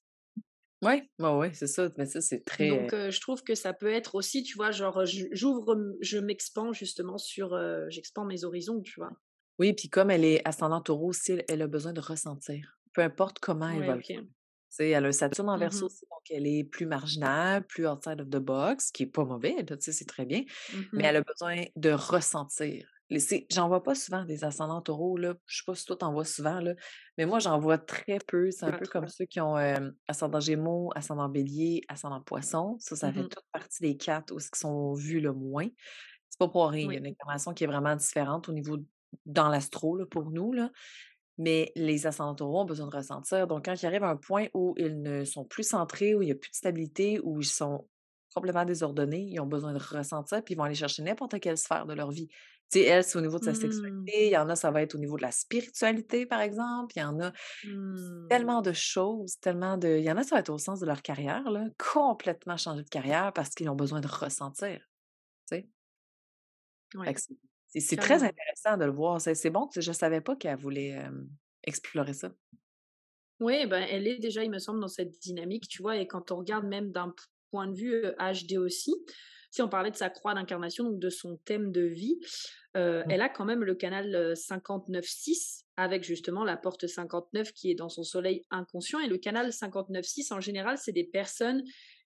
Ouais, 0.83 1.09
ouais, 1.21 1.37
ouais, 1.37 1.53
c'est 1.55 1.67
ça, 1.69 1.89
mais 1.99 2.07
ça, 2.07 2.21
c'est 2.21 2.45
très 2.45 2.69
Donc, 2.69 2.93
heu, 2.95 3.11
je 3.11 3.21
trouve 3.21 3.43
que 3.43 3.55
ça 3.57 3.73
peut 3.73 3.93
être 3.93 4.15
aussi, 4.15 4.43
tu 4.45 4.57
vois, 4.57 4.71
genre, 4.71 5.05
j'ouvre, 5.05 5.97
je 6.01 6.19
m'expans 6.19 6.73
justement 6.73 7.19
sur, 7.19 7.57
j'expand 7.89 8.27
mes 8.27 8.45
horizons, 8.45 8.81
tu 8.81 9.01
vois? 9.01 9.13
oui, 9.59 9.73
puis 9.75 9.89
comme 9.89 10.11
elle 10.11 10.25
est 10.25 10.47
ascendant 10.47 10.81
Taureau 10.81 11.09
aussi, 11.09 11.41
elle 11.49 11.63
a 11.63 11.67
besoin 11.67 11.93
de 11.93 12.01
ressentir, 12.01 12.79
peu 12.93 13.03
importe 13.03 13.41
comment 13.41 13.69
elle 13.69 13.83
Ouais, 13.83 13.85
va 13.85 13.97
le 13.97 14.03
OK. 14.03 14.13
faire. 14.13 14.23
Tu 14.71 14.77
sais, 14.77 14.91
elle 14.91 15.05
a 15.07 15.09
un 15.09 15.13
Saturne 15.13 15.49
en 15.49 15.59
Mmh 15.59 15.59
Verseau 15.59 15.87
mh. 15.87 15.89
aussi, 15.89 16.05
donc 16.11 16.21
elle 16.31 16.47
est 16.47 16.63
plus 16.65 16.87
marginale, 16.87 17.67
plus 17.67 17.87
outside 17.89 18.21
of 18.21 18.29
the 18.31 18.37
box, 18.39 18.89
ce 18.89 18.93
qui 18.93 19.05
est 19.05 19.07
pas 19.07 19.25
mauvais, 19.25 19.57
là, 19.69 19.77
tu 19.77 19.85
sais, 19.85 19.93
c'est 19.93 20.05
très 20.07 20.27
bien, 20.27 20.45
Mmh 20.69 20.89
mais 20.95 21.05
mh. 21.05 21.09
elle 21.09 21.17
a 21.17 21.23
besoin 21.23 21.65
de 21.77 21.91
ressentir. 21.91 22.89
J'en 23.51 23.69
vois 23.69 23.83
pas 23.83 23.95
souvent 23.95 24.25
des 24.25 24.45
ascendants 24.45 24.83
Taureau, 24.83 25.17
là, 25.17 25.35
je 25.47 25.57
sais 25.59 25.63
pas 25.67 25.75
si 25.75 25.87
toi 25.87 25.97
tu 25.99 26.05
en 26.05 26.13
vois 26.13 26.25
souvent, 26.27 26.61
là, 26.61 26.75
mais 27.17 27.25
moi 27.27 27.39
j'en 27.39 27.59
vois 27.59 27.79
très 27.79 28.19
peu. 28.27 28.51
C'est 28.51 28.67
un 28.67 28.73
peu 28.75 28.87
comme 28.87 29.09
ceux 29.09 29.25
qui 29.25 29.41
ont, 29.41 29.57
hem, 29.59 29.95
ascendant 30.09 30.41
Gémeaux, 30.41 30.91
ascendant 30.95 31.29
Bélier, 31.29 31.83
ascendant 31.89 32.21
Poisson. 32.21 32.77
Ça, 32.81 32.97
ça 32.97 33.11
Mmh 33.11 33.15
fait 33.15 33.25
toute 33.25 33.45
partie 33.53 33.83
des 33.83 33.97
4 33.97 34.33
où 34.33 34.39
ce 34.41 34.51
qui 34.51 34.59
sont 34.61 34.93
vus 34.95 35.21
le 35.21 35.33
moins. 35.33 35.69
C'est 36.29 36.39
pas 36.39 36.49
pour 36.49 36.69
rien, 36.71 36.85
il 36.87 36.93
y 36.93 36.97
a 36.97 36.99
une 36.99 37.07
incarnation 37.07 37.55
qui 37.55 37.65
est 37.65 37.67
vraiment 37.67 37.97
différente 37.97 38.49
au 38.49 38.53
niveau 38.53 38.77
dans 39.25 39.49
l'astro, 39.49 39.99
pour 40.11 40.31
nous, 40.31 40.53
là, 40.53 40.71
mais 41.39 41.73
les 41.77 42.07
ascendants 42.07 42.35
Taureaux 42.35 42.63
ont 42.63 42.65
besoin 42.65 42.89
de 42.89 42.97
ressentir. 42.97 43.47
Donc 43.47 43.65
quand 43.67 43.81
ils 43.81 43.87
arrivent 43.87 44.05
à 44.05 44.11
un 44.11 44.17
point 44.17 44.47
où 44.55 44.75
ils 44.77 45.01
ne 45.03 45.25
sont 45.25 45.45
plus 45.45 45.63
centrés, 45.69 46.15
où 46.15 46.23
il 46.23 46.29
y 46.29 46.33
a 46.33 46.35
plus 46.35 46.51
de 46.51 46.57
stabilité, 46.57 47.21
où 47.23 47.41
ils 47.41 47.47
sont 47.47 47.89
complètement 48.35 48.65
désordonnés, 48.65 49.23
ils 49.23 49.41
ont 49.41 49.47
besoin 49.47 49.73
de 49.73 49.79
ressentir, 49.79 50.43
puis 50.45 50.55
ils 50.55 50.57
vont 50.57 50.65
aller 50.65 50.75
chercher 50.75 51.03
n'importe 51.03 51.41
quelle 51.41 51.57
sphère 51.59 51.87
de 51.87 51.95
leur 51.95 52.11
vie. 52.11 52.29
Tu 52.71 52.81
sais, 52.81 52.85
elle, 52.87 53.05
c'est 53.05 53.19
au 53.19 53.21
niveau 53.23 53.39
de 53.39 53.45
sa 53.45 53.55
Mmh. 53.55 53.55
sexualité, 53.55 54.27
il 54.27 54.31
y 54.33 54.37
en 54.37 54.49
a, 54.51 54.57
ça 54.57 54.71
va 54.71 54.83
être 54.83 54.95
au 54.95 54.99
niveau 54.99 55.17
de 55.17 55.23
la 55.23 55.33
spiritualité, 55.33 56.27
par 56.27 56.41
exemple, 56.41 56.95
il 56.97 57.01
y 57.01 57.03
en 57.05 57.21
a 57.21 57.33
Mmh. 57.63 58.29
tellement 58.29 58.63
de 58.63 58.73
choses, 58.73 59.39
tellement 59.41 59.79
de 59.79 59.89
il 59.99 60.05
y 60.05 60.11
en 60.13 60.17
a, 60.19 60.23
ça 60.25 60.37
va 60.37 60.41
être 60.41 60.51
au 60.51 60.59
sens 60.59 60.81
de 60.81 60.87
leur 60.87 61.03
carrière, 61.03 61.51
là, 61.51 61.67
complètement 61.79 62.57
changer 62.59 62.85
de 62.85 62.89
carrière 62.91 63.33
parce 63.35 63.51
qu'ils 63.51 63.71
ont 63.71 63.77
besoin 63.77 64.01
de 64.01 64.09
ressentir, 64.09 64.81
tu 65.51 65.57
sais? 65.59 65.71
Ouais, 66.95 67.19
c'est 67.75 67.99
très 67.99 68.23
intéressant 68.25 68.77
de 68.77 68.85
le 68.85 68.93
voir. 68.93 69.21
C'est 69.21 69.51
bon, 69.51 69.67
que 69.69 69.81
je 69.81 69.93
savais 69.93 70.21
pas 70.21 70.37
qu'elle 70.37 70.57
voulait, 70.59 71.03
explorer 71.65 72.15
ça. 72.15 72.33
Oui, 73.41 73.67
ben, 73.67 73.87
elle 73.89 74.07
est 74.09 74.19
déjà, 74.19 74.43
il 74.43 74.51
me 74.51 74.59
semble, 74.59 74.81
dans 74.81 74.89
cette 74.89 75.19
dynamique, 75.21 75.69
tu 75.69 75.81
vois? 75.83 75.97
Et 75.97 76.07
quand 76.09 76.33
on 76.33 76.37
regarde 76.39 76.67
même 76.67 76.91
d'un 76.91 77.15
point 77.51 77.69
de 77.69 77.77
vue, 77.77 78.03
HD 78.19 78.59
aussi, 78.59 78.95
si 79.51 79.63
on 79.63 79.69
parlait 79.69 79.91
de 79.91 79.97
sa 79.97 80.11
croix 80.11 80.35
d'incarnation, 80.35 80.85
donc 80.85 80.99
de 80.99 81.11
son 81.11 81.37
thème 81.45 81.73
de 81.73 81.83
vie, 81.83 82.19
heu, 82.77 83.03
Mmh. 83.05 83.11
elle 83.11 83.23
a 83.23 83.29
quand 83.29 83.45
même 83.45 83.65
le 83.65 83.75
canal, 83.75 84.15
heu, 84.15 84.35
59-6 84.35 85.65
avec 85.77 86.05
justement 86.05 86.45
la 86.45 86.57
porte 86.57 86.87
59 86.87 87.53
qui 87.53 87.71
est 87.71 87.75
dans 87.75 87.89
son 87.89 88.03
soleil 88.03 88.45
inconscient 88.51 88.99
et 89.01 89.09
le 89.09 89.19
canal 89.19 89.53
59-6 89.53 90.33
en 90.33 90.41
général, 90.41 90.79
c'est 90.79 90.93
des 90.93 91.05
personnes 91.05 91.63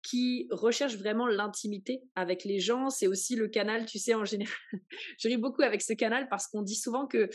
qui 0.03 0.46
recherchent 0.51 0.96
vraiment 0.96 1.27
l'intimité 1.27 2.03
avec 2.14 2.44
les 2.44 2.61
gens. 2.61 2.90
C'est 2.90 3.09
aussi 3.09 3.35
le 3.35 3.49
canal, 3.49 3.87
tu 3.87 3.99
sais, 3.99 4.14
en 4.14 4.25
général 4.25 4.55
je 5.18 5.29
ris 5.29 5.37
beaucoup 5.37 5.62
avec 5.62 5.83
ce 5.83 5.92
canal 5.94 6.29
parce 6.29 6.46
qu'on 6.46 6.62
dit 6.62 6.77
souvent 6.77 7.07
que 7.07 7.29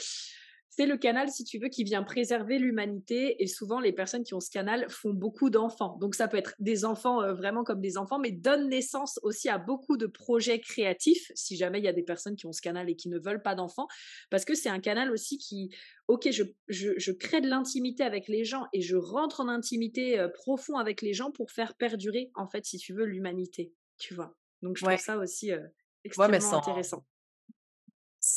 c'est 0.81 0.87
le 0.87 0.97
canal, 0.97 1.29
si 1.29 1.43
tu 1.43 1.59
veux, 1.59 1.67
qui 1.67 1.83
vient 1.83 2.01
préserver 2.01 2.57
l'humanité. 2.57 3.41
Et 3.43 3.45
souvent, 3.45 3.79
les 3.79 3.93
personnes 3.93 4.23
qui 4.23 4.33
ont 4.33 4.39
ce 4.39 4.49
canal 4.49 4.87
font 4.89 5.13
beaucoup 5.13 5.51
d'enfants. 5.51 5.95
Donc, 6.01 6.15
ça 6.15 6.27
peut 6.27 6.37
être 6.37 6.55
des 6.57 6.85
enfants 6.85 7.21
euh, 7.21 7.33
vraiment 7.33 7.63
comme 7.63 7.81
des 7.81 7.99
enfants, 7.99 8.17
mais 8.17 8.31
donnent 8.31 8.67
naissance 8.67 9.19
aussi 9.21 9.47
à 9.47 9.59
beaucoup 9.59 9.95
de 9.95 10.07
projets 10.07 10.59
créatifs, 10.59 11.31
si 11.35 11.55
jamais 11.55 11.77
il 11.77 11.85
y 11.85 11.87
a 11.87 11.93
des 11.93 12.01
personnes 12.01 12.35
qui 12.35 12.47
ont 12.47 12.51
ce 12.51 12.61
canal 12.61 12.89
et 12.89 12.95
qui 12.95 13.09
ne 13.09 13.19
veulent 13.19 13.43
pas 13.43 13.53
d'enfants. 13.53 13.87
Parce 14.31 14.43
que 14.43 14.55
c'est 14.55 14.69
un 14.69 14.79
canal 14.79 15.11
aussi 15.11 15.37
qui, 15.37 15.69
ok, 16.07 16.31
je, 16.31 16.43
je, 16.67 16.93
je 16.97 17.11
crée 17.11 17.41
de 17.41 17.47
l'intimité 17.47 18.03
avec 18.03 18.27
les 18.27 18.43
gens 18.43 18.65
et 18.73 18.81
je 18.81 18.95
rentre 18.95 19.41
en 19.41 19.49
intimité 19.49 20.17
euh, 20.17 20.29
profond 20.29 20.77
avec 20.77 21.03
les 21.03 21.13
gens 21.13 21.29
pour 21.29 21.51
faire 21.51 21.75
perdurer, 21.75 22.31
en 22.33 22.47
fait, 22.47 22.65
si 22.65 22.79
tu 22.79 22.93
veux, 22.93 23.05
l'humanité. 23.05 23.71
Tu 23.99 24.15
vois. 24.15 24.35
Donc, 24.63 24.77
je 24.77 24.85
trouve 24.85 24.97
ça 24.97 25.17
aussi 25.19 25.51
euh, 25.51 25.59
ouais, 25.59 26.27
mais 26.27 26.37
extrêmement 26.37 26.57
intéressant. 26.57 27.05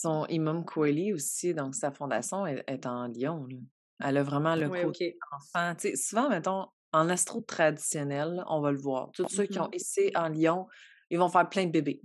Son 0.05 0.27
Imam 0.29 0.65
Koueli 0.65 1.13
aussi, 1.13 1.55
donc 1.55 1.75
sa 1.75 1.93
fondation 1.93 2.47
est 2.47 2.65
est 2.69 2.87
en 2.87 3.09
Lion, 3.09 3.47
là. 3.47 3.59
Elle 4.01 4.17
a 4.19 4.23
vraiment 4.23 4.57
le 4.57 4.69
Ouais, 4.69 4.85
côté 4.85 5.19
enfant. 5.33 5.75
Souvent, 5.97 6.29
mettons, 6.31 6.67
en 6.93 7.09
astro 7.09 7.41
traditionnel, 7.43 8.45
on 8.49 8.61
va 8.61 8.73
le 8.73 8.79
voir. 8.79 9.11
Tous 9.13 9.27
ceux 9.29 9.47
qui 9.47 9.59
ont 9.61 9.69
Mhm. 9.69 9.73
essayé 9.73 10.17
en 10.17 10.29
Lion, 10.29 10.69
ils 11.11 11.19
vont 11.19 11.29
faire 11.29 11.49
plein 11.49 11.67
de 11.67 11.71
bébés. 11.73 12.03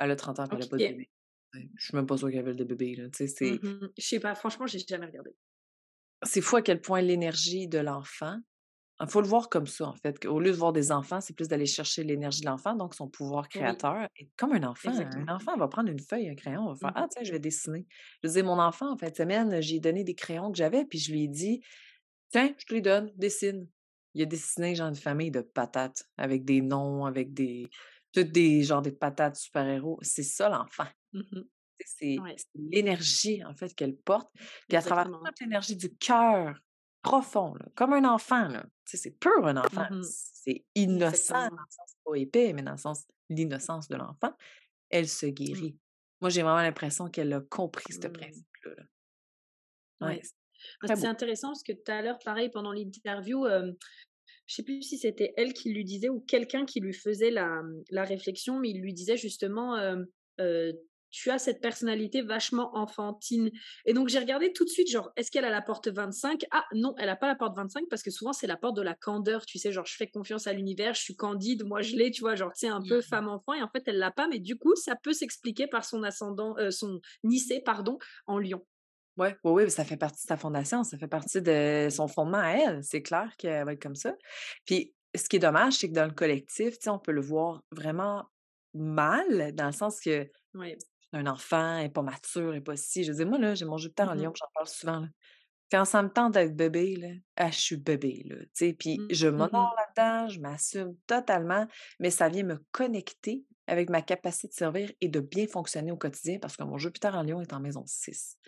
Elle 0.00 0.10
a 0.12 0.16
30 0.16 0.40
ans, 0.40 0.46
elle 0.52 0.62
a 0.62 0.66
pas 0.66 0.78
de 0.78 0.84
bébé. 0.84 1.10
Je 1.54 1.84
suis 1.86 1.96
même 1.96 2.06
pas 2.06 2.18
sûre 2.18 2.30
qu'elle 2.30 2.44
veuille 2.44 2.56
de 2.56 2.64
bébé, 2.64 2.96
là. 2.96 3.10
Tu 3.10 3.18
sais, 3.18 3.28
c'est 3.28 3.62
Mmh 3.62 3.90
Je 3.96 4.04
sais 4.06 4.18
pas, 4.20 4.34
franchement, 4.34 4.66
j'ai 4.66 4.80
jamais 4.80 5.06
regardé. 5.06 5.36
c'est 6.24 6.40
fou 6.40 6.56
à 6.56 6.62
quel 6.62 6.80
point 6.80 7.00
l'énergie 7.00 7.68
de 7.68 7.78
l'enfant 7.78 8.40
Il 9.00 9.08
faut 9.10 9.20
le 9.20 9.26
voir 9.26 9.48
comme 9.48 9.66
ça, 9.66 9.86
en 9.88 9.94
fait, 9.94 10.20
qu'au 10.20 10.38
lieu 10.38 10.52
de 10.52 10.56
voir 10.56 10.72
des 10.72 10.92
enfants, 10.92 11.20
c'est 11.20 11.34
plus 11.34 11.48
d'aller 11.48 11.66
chercher 11.66 12.04
l'énergie 12.04 12.42
de 12.42 12.46
l'enfant, 12.46 12.76
donc 12.76 12.94
son 12.94 13.08
pouvoir 13.08 13.48
Oui, 13.54 13.76
créateur. 13.78 14.08
Et 14.16 14.30
comme 14.36 14.52
un 14.52 14.62
enfant, 14.62 14.92
un 14.92 15.26
exactement. 15.26 15.26
enfant 15.28 15.56
va 15.56 15.66
prendre 15.68 15.90
une 15.90 15.98
feuille, 15.98 16.28
un 16.28 16.36
crayon, 16.36 16.68
va 16.68 16.76
faire 16.76 16.92
Mmh 16.92 16.92
Ah, 16.94 17.06
tiens, 17.10 17.22
je 17.24 17.32
vais 17.32 17.40
dessiner. 17.40 17.86
Je 18.22 18.28
disais, 18.28 18.42
mon 18.42 18.58
enfant, 18.60 18.92
en 18.92 18.96
fin 18.96 19.10
de 19.10 19.16
semaine, 19.16 19.60
j'ai 19.60 19.80
donné 19.80 20.04
des 20.04 20.14
crayons 20.14 20.52
que 20.52 20.58
j'avais, 20.58 20.84
puis 20.84 20.98
je 20.98 21.12
lui 21.12 21.24
ai 21.24 21.28
dit 21.28 21.60
Tiens, 22.30 22.54
je 22.58 22.66
te 22.66 22.74
les 22.74 22.80
donne, 22.82 23.12
dessine. 23.16 23.68
Il 24.14 24.22
a 24.22 24.26
dessiné 24.26 24.74
genre 24.74 24.88
une 24.88 24.94
famille 24.96 25.30
de 25.30 25.40
patates 25.42 26.04
avec 26.18 26.44
des 26.44 26.60
noms, 26.62 27.06
avec 27.06 27.32
des. 27.34 27.70
Toutes 28.12 28.32
des 28.32 28.62
genres 28.62 28.82
de 28.82 28.90
patates 28.90 29.36
super-héros. 29.36 29.98
C'est 30.02 30.22
ça 30.22 30.48
l'enfant. 30.48 30.86
Mmh 31.12 31.44
C'est 31.84 32.16
Ouais, 32.18 32.36
l'énergie, 32.54 33.44
en 33.44 33.54
fait, 33.54 33.74
qu'elle 33.74 33.96
porte. 33.96 34.30
Puis 34.68 34.76
à 34.76 34.82
travers 34.82 35.06
toute 35.06 35.40
l'énergie 35.40 35.76
du 35.76 35.96
cœur 35.96 36.58
profond, 37.04 37.54
là, 37.54 37.66
comme 37.76 37.94
un 37.94 38.04
enfant, 38.06 38.48
c'est 38.86 39.12
pur 39.20 39.46
un 39.46 39.58
enfant. 39.58 39.88
Mmh 39.90 40.14
C'est 40.44 40.66
innocent 40.76 41.34
dans 41.36 41.50
Exactement. 41.50 41.66
le 41.66 41.70
sens 41.70 41.94
pas 42.04 42.16
épais, 42.16 42.52
mais 42.54 42.62
dans 42.62 42.72
le 42.72 42.78
sens 42.78 43.06
l'innocence 43.30 43.88
de 43.88 43.96
l'enfant. 43.96 44.34
Elle 44.90 45.08
se 45.08 45.26
Mmh. 45.52 45.64
guérit. 45.64 45.78
Moi, 46.22 46.30
j'ai 46.30 46.42
vraiment 46.42 46.62
l'impression 46.62 47.08
qu'elle 47.10 47.32
a 47.34 47.40
compris 47.42 47.92
ce 47.94 48.08
Mmh. 48.08 48.08
principe-là. 48.08 48.74
là. 48.78 48.84
Ouais, 50.00 50.18
Ouais. 50.18 50.22
c'est 50.22 50.34
Bah, 50.88 50.96
c'est 50.96 51.06
intéressant 51.08 51.48
parce 51.48 51.62
que 51.62 51.72
tout 51.72 51.90
à 51.92 52.02
l'heure, 52.02 52.18
pareil, 52.24 52.50
pendant 52.50 52.72
l'interview, 52.72 53.46
hem, 53.46 53.74
je 54.46 54.54
sais 54.56 54.62
plus 54.64 54.82
si 54.82 54.98
c'était 54.98 55.32
elle 55.36 55.54
qui 55.54 55.72
lui 55.72 55.84
disait 55.84 56.08
ou 56.10 56.20
quelqu'un 56.20 56.66
qui 56.66 56.80
lui 56.80 56.94
faisait 56.94 57.30
la, 57.30 57.62
la 57.90 58.04
réflexion, 58.04 58.60
mais 58.60 58.70
il 58.70 58.80
lui 58.82 58.94
disait 58.94 59.16
justement, 59.18 59.76
«Tu 61.14 61.30
as 61.30 61.38
cette 61.38 61.60
personnalité 61.60 62.22
vachement 62.22 62.76
enfantine» 62.76 63.50
et 63.86 63.92
donc 63.94 64.08
j'ai 64.08 64.18
regardé 64.18 64.52
tout 64.52 64.64
de 64.64 64.68
suite, 64.70 64.90
genre, 64.90 65.12
est-ce 65.16 65.30
qu'elle 65.30 65.44
a 65.44 65.50
la 65.50 65.62
porte 65.62 65.88
25? 65.88 66.44
Ah 66.50 66.64
non, 66.74 66.94
elle 66.98 67.08
a 67.08 67.16
pas 67.16 67.28
la 67.28 67.36
porte 67.36 67.56
25 67.56 67.84
parce 67.88 68.02
que 68.02 68.10
souvent 68.10 68.32
c'est 68.32 68.46
la 68.46 68.56
porte 68.56 68.76
de 68.76 68.82
la 68.82 68.94
candeur, 68.94 69.46
tu 69.46 69.58
sais? 69.58 69.72
Genre, 69.72 69.86
je 69.86 69.94
fais 69.96 70.08
confiance 70.08 70.46
à 70.46 70.52
l'univers, 70.52 70.94
je 70.94 71.00
suis 71.02 71.16
candide, 71.16 71.64
moi 71.64 71.82
je 71.82 71.96
l'ai, 71.96 72.10
tu 72.10 72.20
vois? 72.22 72.34
Genre, 72.34 72.52
tu 72.52 72.60
sais, 72.66 72.68
un 72.68 72.82
peu 72.82 73.00
Mmh. 73.00 73.02
femme-enfant 73.02 73.54
et 73.54 73.62
en 73.62 73.68
fait 73.68 73.82
elle 73.86 73.98
l'a 73.98 74.10
pas, 74.10 74.26
mais 74.28 74.38
du 74.40 74.56
coup, 74.56 74.74
ça 74.76 74.96
peut 74.96 75.12
s'expliquer 75.12 75.66
par 75.68 75.84
son 75.84 76.02
ascendant, 76.02 76.56
heu, 76.58 76.70
son 76.70 77.00
Nicée, 77.22 77.60
pardon, 77.64 77.98
en 78.26 78.38
Lion. 78.38 78.66
Ouais, 79.16 79.36
oui, 79.44 79.64
oui, 79.64 79.70
ça 79.70 79.84
fait 79.84 79.96
partie 79.96 80.24
de 80.24 80.28
sa 80.28 80.36
fondation, 80.36 80.82
ça 80.82 80.98
fait 80.98 81.06
partie 81.06 81.40
de 81.40 81.86
son 81.90 82.08
fondement 82.08 82.38
à 82.38 82.48
elle. 82.50 82.82
C'est 82.82 83.00
clair 83.02 83.30
qu'elle 83.38 83.64
va 83.64 83.72
être 83.72 83.82
comme 83.82 83.94
ça. 83.94 84.14
Puis, 84.66 84.92
ce 85.14 85.28
qui 85.28 85.36
est 85.36 85.38
dommage, 85.38 85.74
c'est 85.74 85.88
que 85.88 85.94
dans 85.94 86.04
le 86.06 86.10
collectif, 86.12 86.78
tu 86.78 86.84
sais, 86.84 86.90
on 86.90 86.98
peut 86.98 87.12
le 87.12 87.20
voir 87.20 87.62
vraiment 87.70 88.24
mal, 88.74 89.54
dans 89.54 89.66
le 89.66 89.72
sens 89.72 90.00
que 90.00 90.28
Ouais. 90.54 90.78
Un 91.14 91.26
enfant, 91.26 91.78
elle 91.78 91.86
est 91.86 91.88
pas 91.90 92.02
mature, 92.02 92.52
elle 92.52 92.58
est 92.58 92.60
pas 92.62 92.76
ci. 92.76 93.04
Je 93.04 93.12
dire, 93.12 93.26
moi, 93.26 93.38
là, 93.38 93.54
j'ai 93.54 93.64
mon 93.64 93.78
Jupiter 93.78 94.08
en 94.08 94.14
Mmh 94.14 94.14
Lion, 94.14 94.32
j'en 94.34 94.46
parle 94.54 94.68
souvent, 94.68 95.00
là. 95.00 95.08
Quand 95.70 95.84
ça 95.86 96.02
me 96.02 96.10
tente 96.10 96.34
d'être 96.34 96.56
bébé, 96.56 96.96
là, 96.96 97.08
ah, 97.36 97.50
je 97.50 97.58
suis 97.60 97.76
bébé, 97.76 98.24
là, 98.26 98.36
puis 98.78 99.06
je 99.10 99.28
Mmh 99.36 99.48
mh. 99.52 99.66
m'honore 99.66 99.74
là-dedans, 99.76 100.28
je 100.28 100.40
m'assume 100.40 100.96
totalement, 101.06 101.66
mais 102.00 102.10
ça 102.10 102.28
vient 102.28 102.44
me 102.44 102.64
connecter 102.72 103.44
avec 103.66 103.90
ma 103.90 104.02
capacité 104.02 104.48
de 104.48 104.52
servir 104.52 104.92
et 105.00 105.08
de 105.08 105.20
bien 105.20 105.46
fonctionner 105.48 105.90
au 105.92 105.96
quotidien 105.96 106.38
parce 106.40 106.56
que 106.56 106.64
mon 106.64 106.78
Jupiter 106.78 107.14
en 107.16 107.22
Lion 107.22 107.40
est 107.40 107.52
en 107.54 107.60
maison 107.60 107.84
6. 107.86 108.38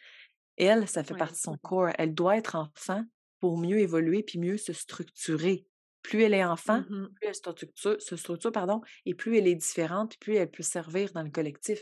Elle, 0.57 0.89
ça 0.89 1.05
fait 1.05 1.15
Ouais. 1.15 1.17
partie 1.17 1.35
de 1.41 1.43
son 1.53 1.57
corps. 1.59 1.91
Elle 1.99 2.15
doit 2.15 2.37
être 2.37 2.55
enfant 2.57 3.05
pour 3.41 3.59
mieux 3.59 3.79
évoluer 3.79 4.23
puis 4.23 4.39
mieux 4.39 4.57
se 4.59 4.73
structurer. 4.73 5.67
Plus 6.03 6.23
elle 6.23 6.35
est 6.35 6.45
enfant, 6.45 6.83
Mmh 6.83 6.91
mh. 6.91 7.17
plus 7.17 7.29
elle 7.29 7.35
se 7.35 7.39
structure, 7.41 7.97
se 8.01 8.17
structure, 8.17 8.53
pardon, 8.53 8.81
et 9.05 9.15
plus 9.15 9.37
elle 9.39 9.49
est 9.49 9.55
différente, 9.55 10.11
puis 10.11 10.19
plus 10.21 10.35
elle 10.37 10.51
peut 10.51 10.63
servir 10.63 11.13
dans 11.13 11.23
le 11.23 11.31
collectif. 11.31 11.81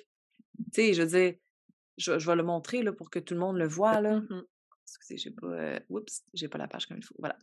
Tu 0.58 0.64
sais, 0.74 0.94
je 0.94 1.02
veux 1.02 1.08
dire, 1.08 1.34
je, 1.98 2.18
je 2.18 2.26
vais 2.26 2.36
le 2.36 2.42
montrer 2.42 2.82
là, 2.82 2.92
pour 2.92 3.10
que 3.10 3.18
tout 3.18 3.34
le 3.34 3.40
monde 3.40 3.56
le 3.58 3.66
voit. 3.68 4.00
Là. 4.00 4.20
Mmh 4.20 4.26
mh. 4.30 4.42
Excusez, 4.86 5.16
j'ai 5.18 5.30
pas. 5.30 5.46
euh, 5.46 5.80
oups, 5.88 6.22
j'ai 6.34 6.48
pas 6.48 6.58
la 6.58 6.68
page 6.68 6.86
comme 6.86 6.98
il 6.98 7.04
faut. 7.04 7.14
Voilà. 7.18 7.36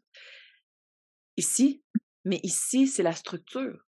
Ici, 1.38 1.84
mais 2.26 2.40
ici, 2.44 2.88
c'est 2.88 3.04
la 3.04 3.14
structure. 3.14 3.86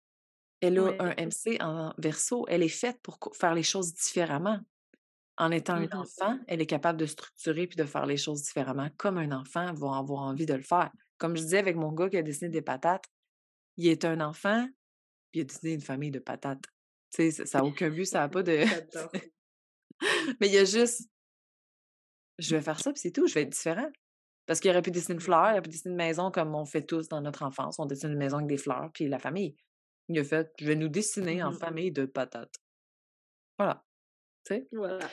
Elle 0.61 0.79
a 0.79 0.88
un. 1.00 1.14
MC 1.26 1.59
en 1.61 1.92
verso. 1.98 2.46
Elle 2.48 2.62
est 2.62 2.68
faite 2.68 2.98
pour 3.02 3.18
faire 3.35 3.55
les 3.55 3.62
choses 3.62 3.94
différemment. 3.94 4.61
En 5.38 5.50
étant 5.50 5.74
un 5.74 5.83
Mmh 5.85 5.88
mh. 5.92 5.96
enfant, 5.98 6.38
elle 6.48 6.62
est 6.62 6.66
capable 6.66 6.98
de 6.98 7.05
structurer 7.07 7.66
puis 7.66 7.76
de 7.76 7.85
faire 7.85 8.07
les 8.07 8.16
choses 8.16 8.42
différemment, 8.42 8.88
comme 8.96 9.18
un 9.18 9.33
enfant 9.33 9.72
va 9.74 9.96
avoir 9.98 10.22
envie 10.22 10.46
de 10.46 10.55
le 10.55 10.62
faire. 10.62 10.90
Comme 11.18 11.37
je 11.37 11.42
disais 11.42 11.59
avec 11.59 11.76
mon 11.76 11.92
gars 11.92 12.09
qui 12.09 12.16
a 12.16 12.22
dessiné 12.22 12.48
des 12.50 12.62
patates, 12.62 13.05
il 13.76 13.87
est 13.88 14.05
un 14.07 14.20
enfant, 14.20 14.66
puis 15.31 15.40
il 15.40 15.42
a 15.42 15.44
dessiné 15.44 15.74
une 15.74 15.83
famille 15.83 16.11
de 16.11 16.18
patates. 16.20 16.64
Tu 17.14 17.31
sais, 17.31 17.47
ça 17.47 17.59
n'a 17.59 17.64
aucun 17.64 17.90
but, 17.90 18.05
ça 18.05 18.21
n'a 18.21 18.29
pas 18.29 18.42
de. 18.42 18.59
Mais 20.40 20.49
il 20.49 20.53
y 20.55 20.59
a 20.59 20.64
juste, 20.64 21.09
je 22.38 22.55
vais 22.55 22.62
faire 22.62 22.79
ça, 22.81 22.92
puis 22.92 23.01
c'est 23.01 23.12
tout, 23.12 23.27
je 23.27 23.35
vais 23.35 23.42
être 23.42 23.51
différent. 23.53 23.88
Parce 24.47 24.61
qu'il 24.61 24.71
aurait 24.71 24.83
pu 24.83 24.90
dessiner 24.90 25.14
une 25.14 25.21
fleur, 25.21 25.47
il 25.49 25.53
aurait 25.53 25.62
pu 25.62 25.71
dessiner 25.71 25.90
une 25.92 25.97
maison 25.97 26.31
comme 26.31 26.55
on 26.55 26.64
fait 26.64 26.85
tous 26.85 27.09
dans 27.09 27.21
notre 27.21 27.42
enfance. 27.42 27.79
On 27.79 27.87
dessine 27.87 28.11
une 28.11 28.19
maison 28.19 28.37
avec 28.37 28.49
des 28.49 28.59
fleurs, 28.59 28.90
puis 28.92 29.09
la 29.09 29.19
famille. 29.19 29.57
Il 30.09 30.19
a 30.21 30.25
fait, 30.25 30.53
je 30.61 30.66
vais 30.66 30.77
nous 30.77 30.88
dessiner 30.88 31.42
en 31.42 31.51
Mmh 31.51 31.55
mh. 31.55 31.59
famille 31.59 31.92
de 31.92 32.05
patates. 32.05 32.55
Voilà. 33.59 33.85
Tu 34.45 34.55
sais? 34.55 34.69
Voilà, 34.71 35.09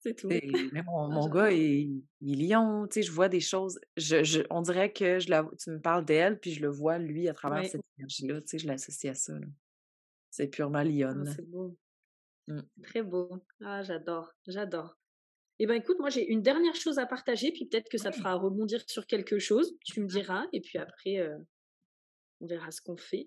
c'est 0.00 0.14
tout. 0.14 0.30
Et 0.30 0.50
mais 0.72 0.82
mon, 0.82 1.08
mon 1.10 1.28
gars, 1.28 1.50
il, 1.50 2.04
il 2.22 2.42
est 2.42 2.46
lion, 2.54 2.86
tu 2.86 2.94
sais, 2.94 3.02
je 3.02 3.12
vois 3.12 3.28
des 3.28 3.40
choses. 3.40 3.78
Je, 3.98 4.24
je- 4.24 4.42
on 4.48 4.62
dirait 4.62 4.92
que 4.92 5.18
je 5.18 5.28
la, 5.28 5.46
tu 5.62 5.70
me 5.70 5.80
parles 5.80 6.04
d'elle, 6.06 6.40
puis 6.40 6.52
je 6.52 6.62
le 6.62 6.68
vois, 6.70 6.96
lui, 6.98 7.28
à 7.28 7.34
travers 7.34 7.58
cette 7.66 7.82
énergie-là, 7.98 8.40
tu 8.40 8.46
sais, 8.48 8.58
je 8.58 8.66
l'associe 8.66 9.10
à 9.10 9.14
ça. 9.14 9.34
là. 9.34 9.46
C'est 10.30 10.48
purement 10.48 10.78
Ah, 10.78 10.84
lionne. 10.84 11.32
c'est 11.36 11.48
beau. 11.48 11.76
Mm. 12.48 12.60
Très 12.82 13.02
beau. 13.02 13.28
Ah, 13.62 13.82
j'adore, 13.82 14.32
j'adore. 14.46 14.96
Eh 15.58 15.66
ben, 15.66 15.74
écoute, 15.74 15.98
moi, 16.00 16.08
j'ai 16.08 16.26
une 16.26 16.40
dernière 16.42 16.74
chose 16.74 16.98
à 16.98 17.06
partager, 17.06 17.52
puis 17.52 17.66
peut-être 17.66 17.90
que 17.90 17.98
ça 17.98 18.10
te 18.10 18.16
fera 18.16 18.34
rebondir 18.34 18.82
sur 18.86 19.06
quelque 19.06 19.38
chose. 19.38 19.76
Tu 19.84 20.00
me 20.00 20.04
Mhm. 20.06 20.10
diras, 20.10 20.46
et 20.52 20.60
puis 20.60 20.78
après, 20.78 21.18
euh, 21.18 21.36
on 22.40 22.46
verra 22.46 22.70
ce 22.70 22.80
qu'on 22.80 22.96
fait. 22.96 23.26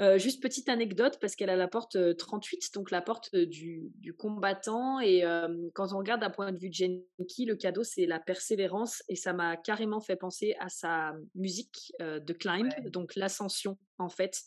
Euh, 0.00 0.18
juste 0.18 0.42
petite 0.42 0.68
anecdote, 0.68 1.18
parce 1.20 1.34
qu'elle 1.34 1.48
a 1.48 1.56
la 1.56 1.68
porte 1.68 1.96
euh, 1.96 2.12
38, 2.14 2.72
donc 2.74 2.90
la 2.90 3.00
porte 3.00 3.34
du, 3.34 3.90
du 3.94 4.14
combattant. 4.14 5.00
Et 5.00 5.24
euh, 5.24 5.48
quand 5.74 5.92
on 5.94 5.98
regarde 5.98 6.20
d'un 6.20 6.30
point 6.30 6.52
de 6.52 6.58
vue 6.58 6.68
de 6.68 6.74
Genki, 6.74 7.46
le 7.46 7.56
cadeau, 7.56 7.82
c'est 7.82 8.04
la 8.06 8.20
persévérance. 8.20 9.02
Et 9.08 9.16
ça 9.16 9.32
m'a 9.32 9.56
carrément 9.56 10.00
fait 10.00 10.16
penser 10.16 10.54
à 10.60 10.68
sa 10.68 11.14
musique 11.34 11.92
de 11.98 12.32
Climb, 12.34 12.68
Ouais. 12.78 12.90
donc 12.90 13.16
l'ascension, 13.16 13.78
en 13.98 14.10
fait. 14.10 14.42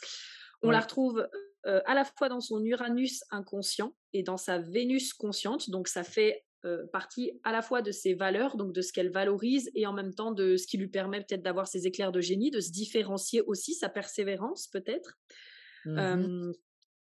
On 0.61 0.69
la 0.71 0.81
retrouve 0.81 1.27
euh, 1.65 1.81
à 1.85 1.93
la 1.93 2.05
fois 2.05 2.29
dans 2.29 2.39
son 2.39 2.63
Uranus 2.63 3.23
inconscient 3.31 3.93
et 4.13 4.23
dans 4.23 4.37
sa 4.37 4.59
Vénus 4.59 5.13
consciente. 5.13 5.69
Donc, 5.69 5.87
ça 5.87 6.03
fait 6.03 6.45
euh, 6.65 6.85
partie 6.87 7.31
à 7.43 7.51
la 7.51 7.61
fois 7.61 7.81
de 7.81 7.91
ses 7.91 8.13
valeurs, 8.13 8.57
donc 8.57 8.73
de 8.73 8.81
ce 8.81 8.91
qu'elle 8.91 9.11
valorise, 9.11 9.71
et 9.75 9.87
en 9.87 9.93
même 9.93 10.13
temps 10.13 10.31
de 10.31 10.57
ce 10.57 10.67
qui 10.67 10.77
lui 10.77 10.89
permet 10.89 11.19
peut-être 11.19 11.41
d'avoir 11.41 11.67
ses 11.67 11.87
éclairs 11.87 12.11
de 12.11 12.21
génie, 12.21 12.51
de 12.51 12.59
se 12.59 12.71
différencier 12.71 13.41
aussi, 13.41 13.73
sa 13.73 13.87
persévérance 13.87 14.67
peut-être. 14.67 15.17
Euh, 15.87 16.51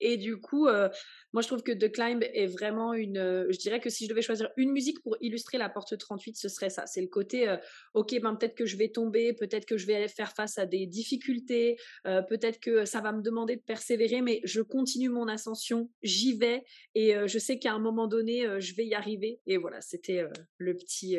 et 0.01 0.17
du 0.17 0.37
coup, 0.37 0.67
euh, 0.67 0.89
moi 1.31 1.41
je 1.41 1.47
trouve 1.47 1.63
que 1.63 1.71
The 1.71 1.91
Climb 1.91 2.23
est 2.23 2.47
vraiment 2.47 2.93
une. 2.93 3.17
euh, 3.17 3.47
je 3.51 3.57
dirais 3.59 3.79
que 3.79 3.89
si 3.89 4.05
je 4.05 4.09
devais 4.09 4.21
choisir 4.21 4.49
une 4.57 4.71
musique 4.71 5.01
pour 5.01 5.15
illustrer 5.21 5.57
la 5.57 5.69
porte 5.69 5.97
38, 5.97 6.35
ce 6.35 6.49
serait 6.49 6.69
ça. 6.69 6.87
C'est 6.87 7.01
le 7.01 7.07
côté, 7.07 7.47
euh, 7.47 7.57
ok, 7.93 8.19
ben 8.21 8.35
peut-être 8.35 8.55
que 8.55 8.65
je 8.65 8.75
vais 8.77 8.89
tomber, 8.89 9.33
peut-être 9.33 9.65
que 9.65 9.77
je 9.77 9.85
vais 9.85 10.07
faire 10.07 10.33
face 10.33 10.57
à 10.57 10.65
des 10.65 10.85
difficultés, 10.87 11.77
peut-être 12.03 12.59
que 12.59 12.85
ça 12.85 13.01
va 13.01 13.11
me 13.11 13.21
demander 13.21 13.55
de 13.55 13.61
persévérer, 13.61 14.21
mais 14.21 14.41
je 14.43 14.61
continue 14.61 15.09
mon 15.09 15.27
ascension, 15.27 15.89
j'y 16.01 16.37
vais, 16.37 16.63
et 16.95 17.13
je 17.25 17.39
sais 17.39 17.59
qu'à 17.59 17.73
un 17.73 17.79
moment 17.79 18.07
donné, 18.07 18.47
je 18.59 18.75
vais 18.75 18.85
y 18.85 18.95
arriver. 18.95 19.39
Et 19.45 19.57
voilà, 19.57 19.81
c'était 19.81 20.25
le 20.57 20.75
petit. 20.75 21.17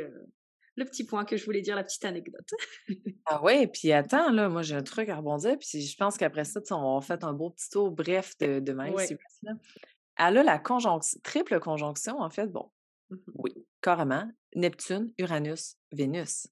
Le 0.77 0.85
petit 0.85 1.05
point 1.05 1.25
que 1.25 1.37
je 1.37 1.45
voulais 1.45 1.61
dire, 1.63 1.77
la 1.77 1.85
petite 1.85 2.05
anecdote. 2.05 2.49
Ah 3.27 3.41
ouais, 3.43 3.69
puis 3.69 3.93
attends, 3.93 4.33
là, 4.33 4.49
moi 4.49 4.63
j'ai 4.63 4.75
un 4.75 4.83
truc 4.83 5.09
à 5.09 5.17
rebondir, 5.17 5.57
puis 5.59 5.81
je 5.81 5.97
pense 5.97 6.17
qu'après 6.17 6.45
ça, 6.45 6.61
on 6.73 6.99
va 6.99 7.01
faire 7.07 7.25
un 7.25 7.33
beau 7.33 7.51
petit 7.51 7.71
tour 7.71 7.91
bref 7.93 8.37
de, 8.39 8.59
de 8.59 8.73
Ouais. 8.73 9.07
Là. 9.43 9.53
Elle 10.19 10.39
a 10.39 10.43
la 10.43 10.59
conjonction, 10.59 11.21
triple 11.23 11.61
conjonction, 11.61 12.21
en 12.21 12.31
fait, 12.31 12.49
bon, 12.49 12.71
Mhm. 13.11 13.23
oui, 13.35 13.53
carrément, 13.83 14.31
Neptune, 14.57 15.13
Uranus, 15.19 15.77
Vénus. 15.93 16.49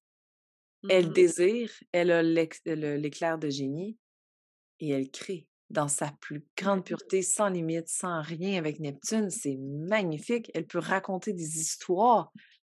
Elle 0.89 1.07
Mhm. 1.09 1.13
désire, 1.13 1.71
elle 1.93 2.11
a 2.11 2.23
l'éclair 2.23 3.39
de 3.39 3.49
génie 3.51 3.99
et 4.81 4.91
elle 4.91 5.11
crée 5.11 5.49
dans 5.71 5.89
sa 5.89 6.13
plus 6.21 6.47
grande 6.57 6.85
pureté, 6.85 7.23
sans 7.23 7.49
limite, 7.49 7.89
sans 7.89 8.23
rien 8.23 8.59
avec 8.59 8.81
Neptune. 8.81 9.31
C'est 9.31 9.57
magnifique. 9.59 10.51
Elle 10.55 10.67
peut 10.67 10.79
raconter 10.81 11.33
des 11.33 11.59
histoires 11.61 12.33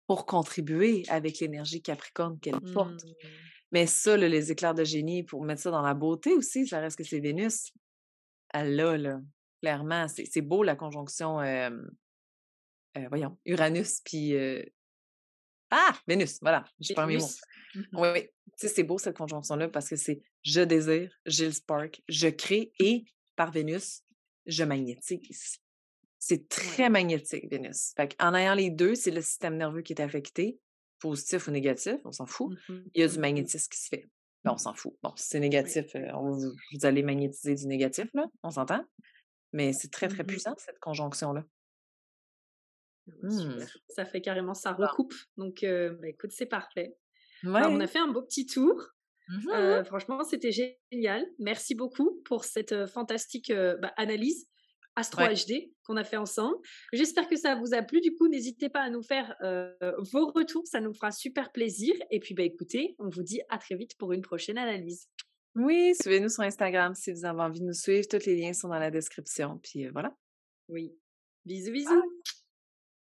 pour 0.07 0.27
contribuer 0.27 1.05
avec 1.09 1.39
l'énergie 1.41 1.83
Capricorne 1.83 2.39
qu'elle 2.41 2.61
porte. 2.73 3.05
Mm. 3.05 3.15
Mais 3.73 3.87
ça, 3.87 4.17
là, 4.17 4.29
les 4.29 4.53
éclairs 4.53 4.75
de 4.75 4.85
génie, 4.85 5.23
pour 5.23 5.45
mettre 5.45 5.63
ça 5.63 5.71
dans 5.71 5.83
la 5.83 5.95
beauté 5.95 6.33
aussi, 6.33 6.67
ça 6.67 6.81
reste 6.81 6.97
que 6.97 7.05
c'est 7.05 7.21
Vénus. 7.21 7.73
Elle 8.53 8.77
l'a, 8.77 8.97
là. 8.97 9.21
Clairement, 9.63 10.07
c'est 10.09 10.43
beau 10.43 10.63
la 10.63 10.77
conjonction, 10.77 11.41
euh, 11.41 11.71
euh, 12.99 13.09
voyons, 13.09 13.39
Uranus, 13.47 14.01
puis... 14.05 14.35
euh, 14.35 14.63
Ah! 15.71 15.99
Vénus, 16.07 16.39
voilà, 16.41 16.65
je 16.81 16.93
perds 16.93 17.07
mes 17.07 17.17
mots. 17.17 17.27
Mhm. 17.75 17.87
Oui, 17.95 18.09
oui. 18.13 18.23
Tu 18.23 18.29
sais, 18.57 18.69
c'est 18.69 18.85
beau 18.85 18.99
cette 18.99 19.17
conjonction-là 19.17 19.69
parce 19.69 19.89
que 19.89 19.97
c'est 19.97 20.21
je 20.43 20.61
désire, 20.61 21.11
j'ai 21.27 21.47
le 21.47 21.53
spark, 21.53 22.03
je 22.09 22.29
crée 22.29 22.73
et 22.79 23.05
par 23.35 23.51
Vénus, 23.51 24.03
je 24.47 24.63
magnétise. 24.63 25.59
C'est 26.27 26.49
très 26.49 26.89
magnétique, 26.89 27.51
Vénus. 27.51 27.93
Fait 27.97 28.17
en 28.19 28.35
ayant 28.35 28.55
les 28.55 28.71
deux, 28.71 28.95
c'est 28.95 29.11
le 29.11 29.21
système 29.21 29.59
nerveux 29.59 29.83
qui 29.83 29.93
est 29.93 30.01
affecté, 30.01 30.59
positif 30.99 31.49
ou 31.49 31.51
négatif, 31.51 31.97
on 32.07 32.13
s'en 32.13 32.25
fout. 32.25 32.57
Mhm. 32.71 32.85
Il 32.95 33.01
y 33.03 33.05
a 33.05 33.09
du 33.09 33.15
Mhm. 33.17 33.21
magnétisme 33.21 33.69
qui 33.71 33.79
se 33.79 33.89
fait. 33.89 34.07
Ben, 34.43 34.53
on 34.55 34.57
s'en 34.57 34.73
fout. 34.73 34.95
Bon, 35.03 35.13
si 35.17 35.27
c'est 35.29 35.39
négatif, 35.39 35.95
euh, 35.97 36.09
on 36.15 36.31
vous, 36.31 36.55
allez 36.83 37.03
magnétiser 37.03 37.55
du 37.55 37.67
négatif, 37.67 38.09
là, 38.15 38.25
on 38.43 38.49
s'entend. 38.49 38.83
Mais 39.53 39.75
c'est 39.75 39.91
très, 39.91 40.09
très 40.09 40.23
Mhm. 40.23 40.27
puissant, 40.29 40.55
cette 40.57 40.79
conjonction-là. 40.79 41.45
Super. 43.29 43.69
Ça 43.91 44.07
fait 44.07 44.23
carrément, 44.23 44.55
ça 44.55 44.73
recoupe. 44.73 45.13
Donc, 45.37 45.63
euh, 45.63 45.91
bah, 46.01 46.09
écoute, 46.09 46.31
c'est 46.33 46.47
parfait. 46.47 46.97
Ouais. 47.43 47.53
Bah, 47.53 47.69
on 47.71 47.81
a 47.81 47.87
fait 47.87 47.99
un 47.99 48.09
beau 48.09 48.23
petit 48.23 48.47
tour. 48.47 48.83
Euh, 49.53 49.85
franchement, 49.85 50.25
c'était 50.25 50.53
génial. 50.53 51.27
Merci 51.39 51.75
beaucoup 51.75 52.23
pour 52.25 52.45
cette 52.45 52.73
euh, 52.73 52.87
fantastique 52.87 53.53
bah, 53.53 53.93
analyse 53.99 54.49
Astro 54.97 55.23
Ouais. 55.23 55.35
HD 55.35 55.73
qu'on 55.85 55.97
a 55.97 56.05
fait 56.05 56.17
ensemble. 56.17 56.57
J'espère 56.93 57.29
que 57.29 57.37
ça 57.37 57.57
vous 57.57 57.75
a 57.75 57.83
plu. 57.83 58.01
Du 58.01 58.15
coup, 58.15 58.29
n'hésitez 58.29 58.69
pas 58.69 58.81
à 58.81 58.91
nous 58.91 59.03
faire 59.03 59.35
euh, 59.43 59.73
vos 60.13 60.27
retours. 60.31 60.67
Ça 60.67 60.81
nous 60.81 60.95
fera 60.95 61.11
super 61.11 61.53
plaisir. 61.53 61.95
Et 62.11 62.21
puis, 62.21 62.35
bah, 62.35 62.45
écoutez, 62.45 62.95
on 62.99 63.09
vous 63.09 63.23
dit 63.23 63.41
à 63.49 63.59
très 63.59 63.75
vite 63.75 63.97
pour 63.99 64.13
une 64.13 64.23
prochaine 64.23 64.59
analyse. 64.59 65.09
Oui, 65.57 65.95
suivez-nous 66.01 66.29
sur 66.29 66.43
Instagram 66.43 66.95
si 66.95 67.13
vous 67.13 67.25
avez 67.25 67.41
envie 67.41 67.61
de 67.61 67.67
nous 67.67 67.75
suivre. 67.75 68.07
Tous 68.09 68.25
les 68.27 68.37
liens 68.37 68.53
sont 68.53 68.69
dans 68.69 68.79
la 68.79 68.91
description. 68.91 69.59
Puis 69.63 69.87
euh, 69.87 69.91
voilà. 69.93 70.17
Oui. 70.69 70.97
Bisous, 71.45 71.73
bisous. 71.73 72.03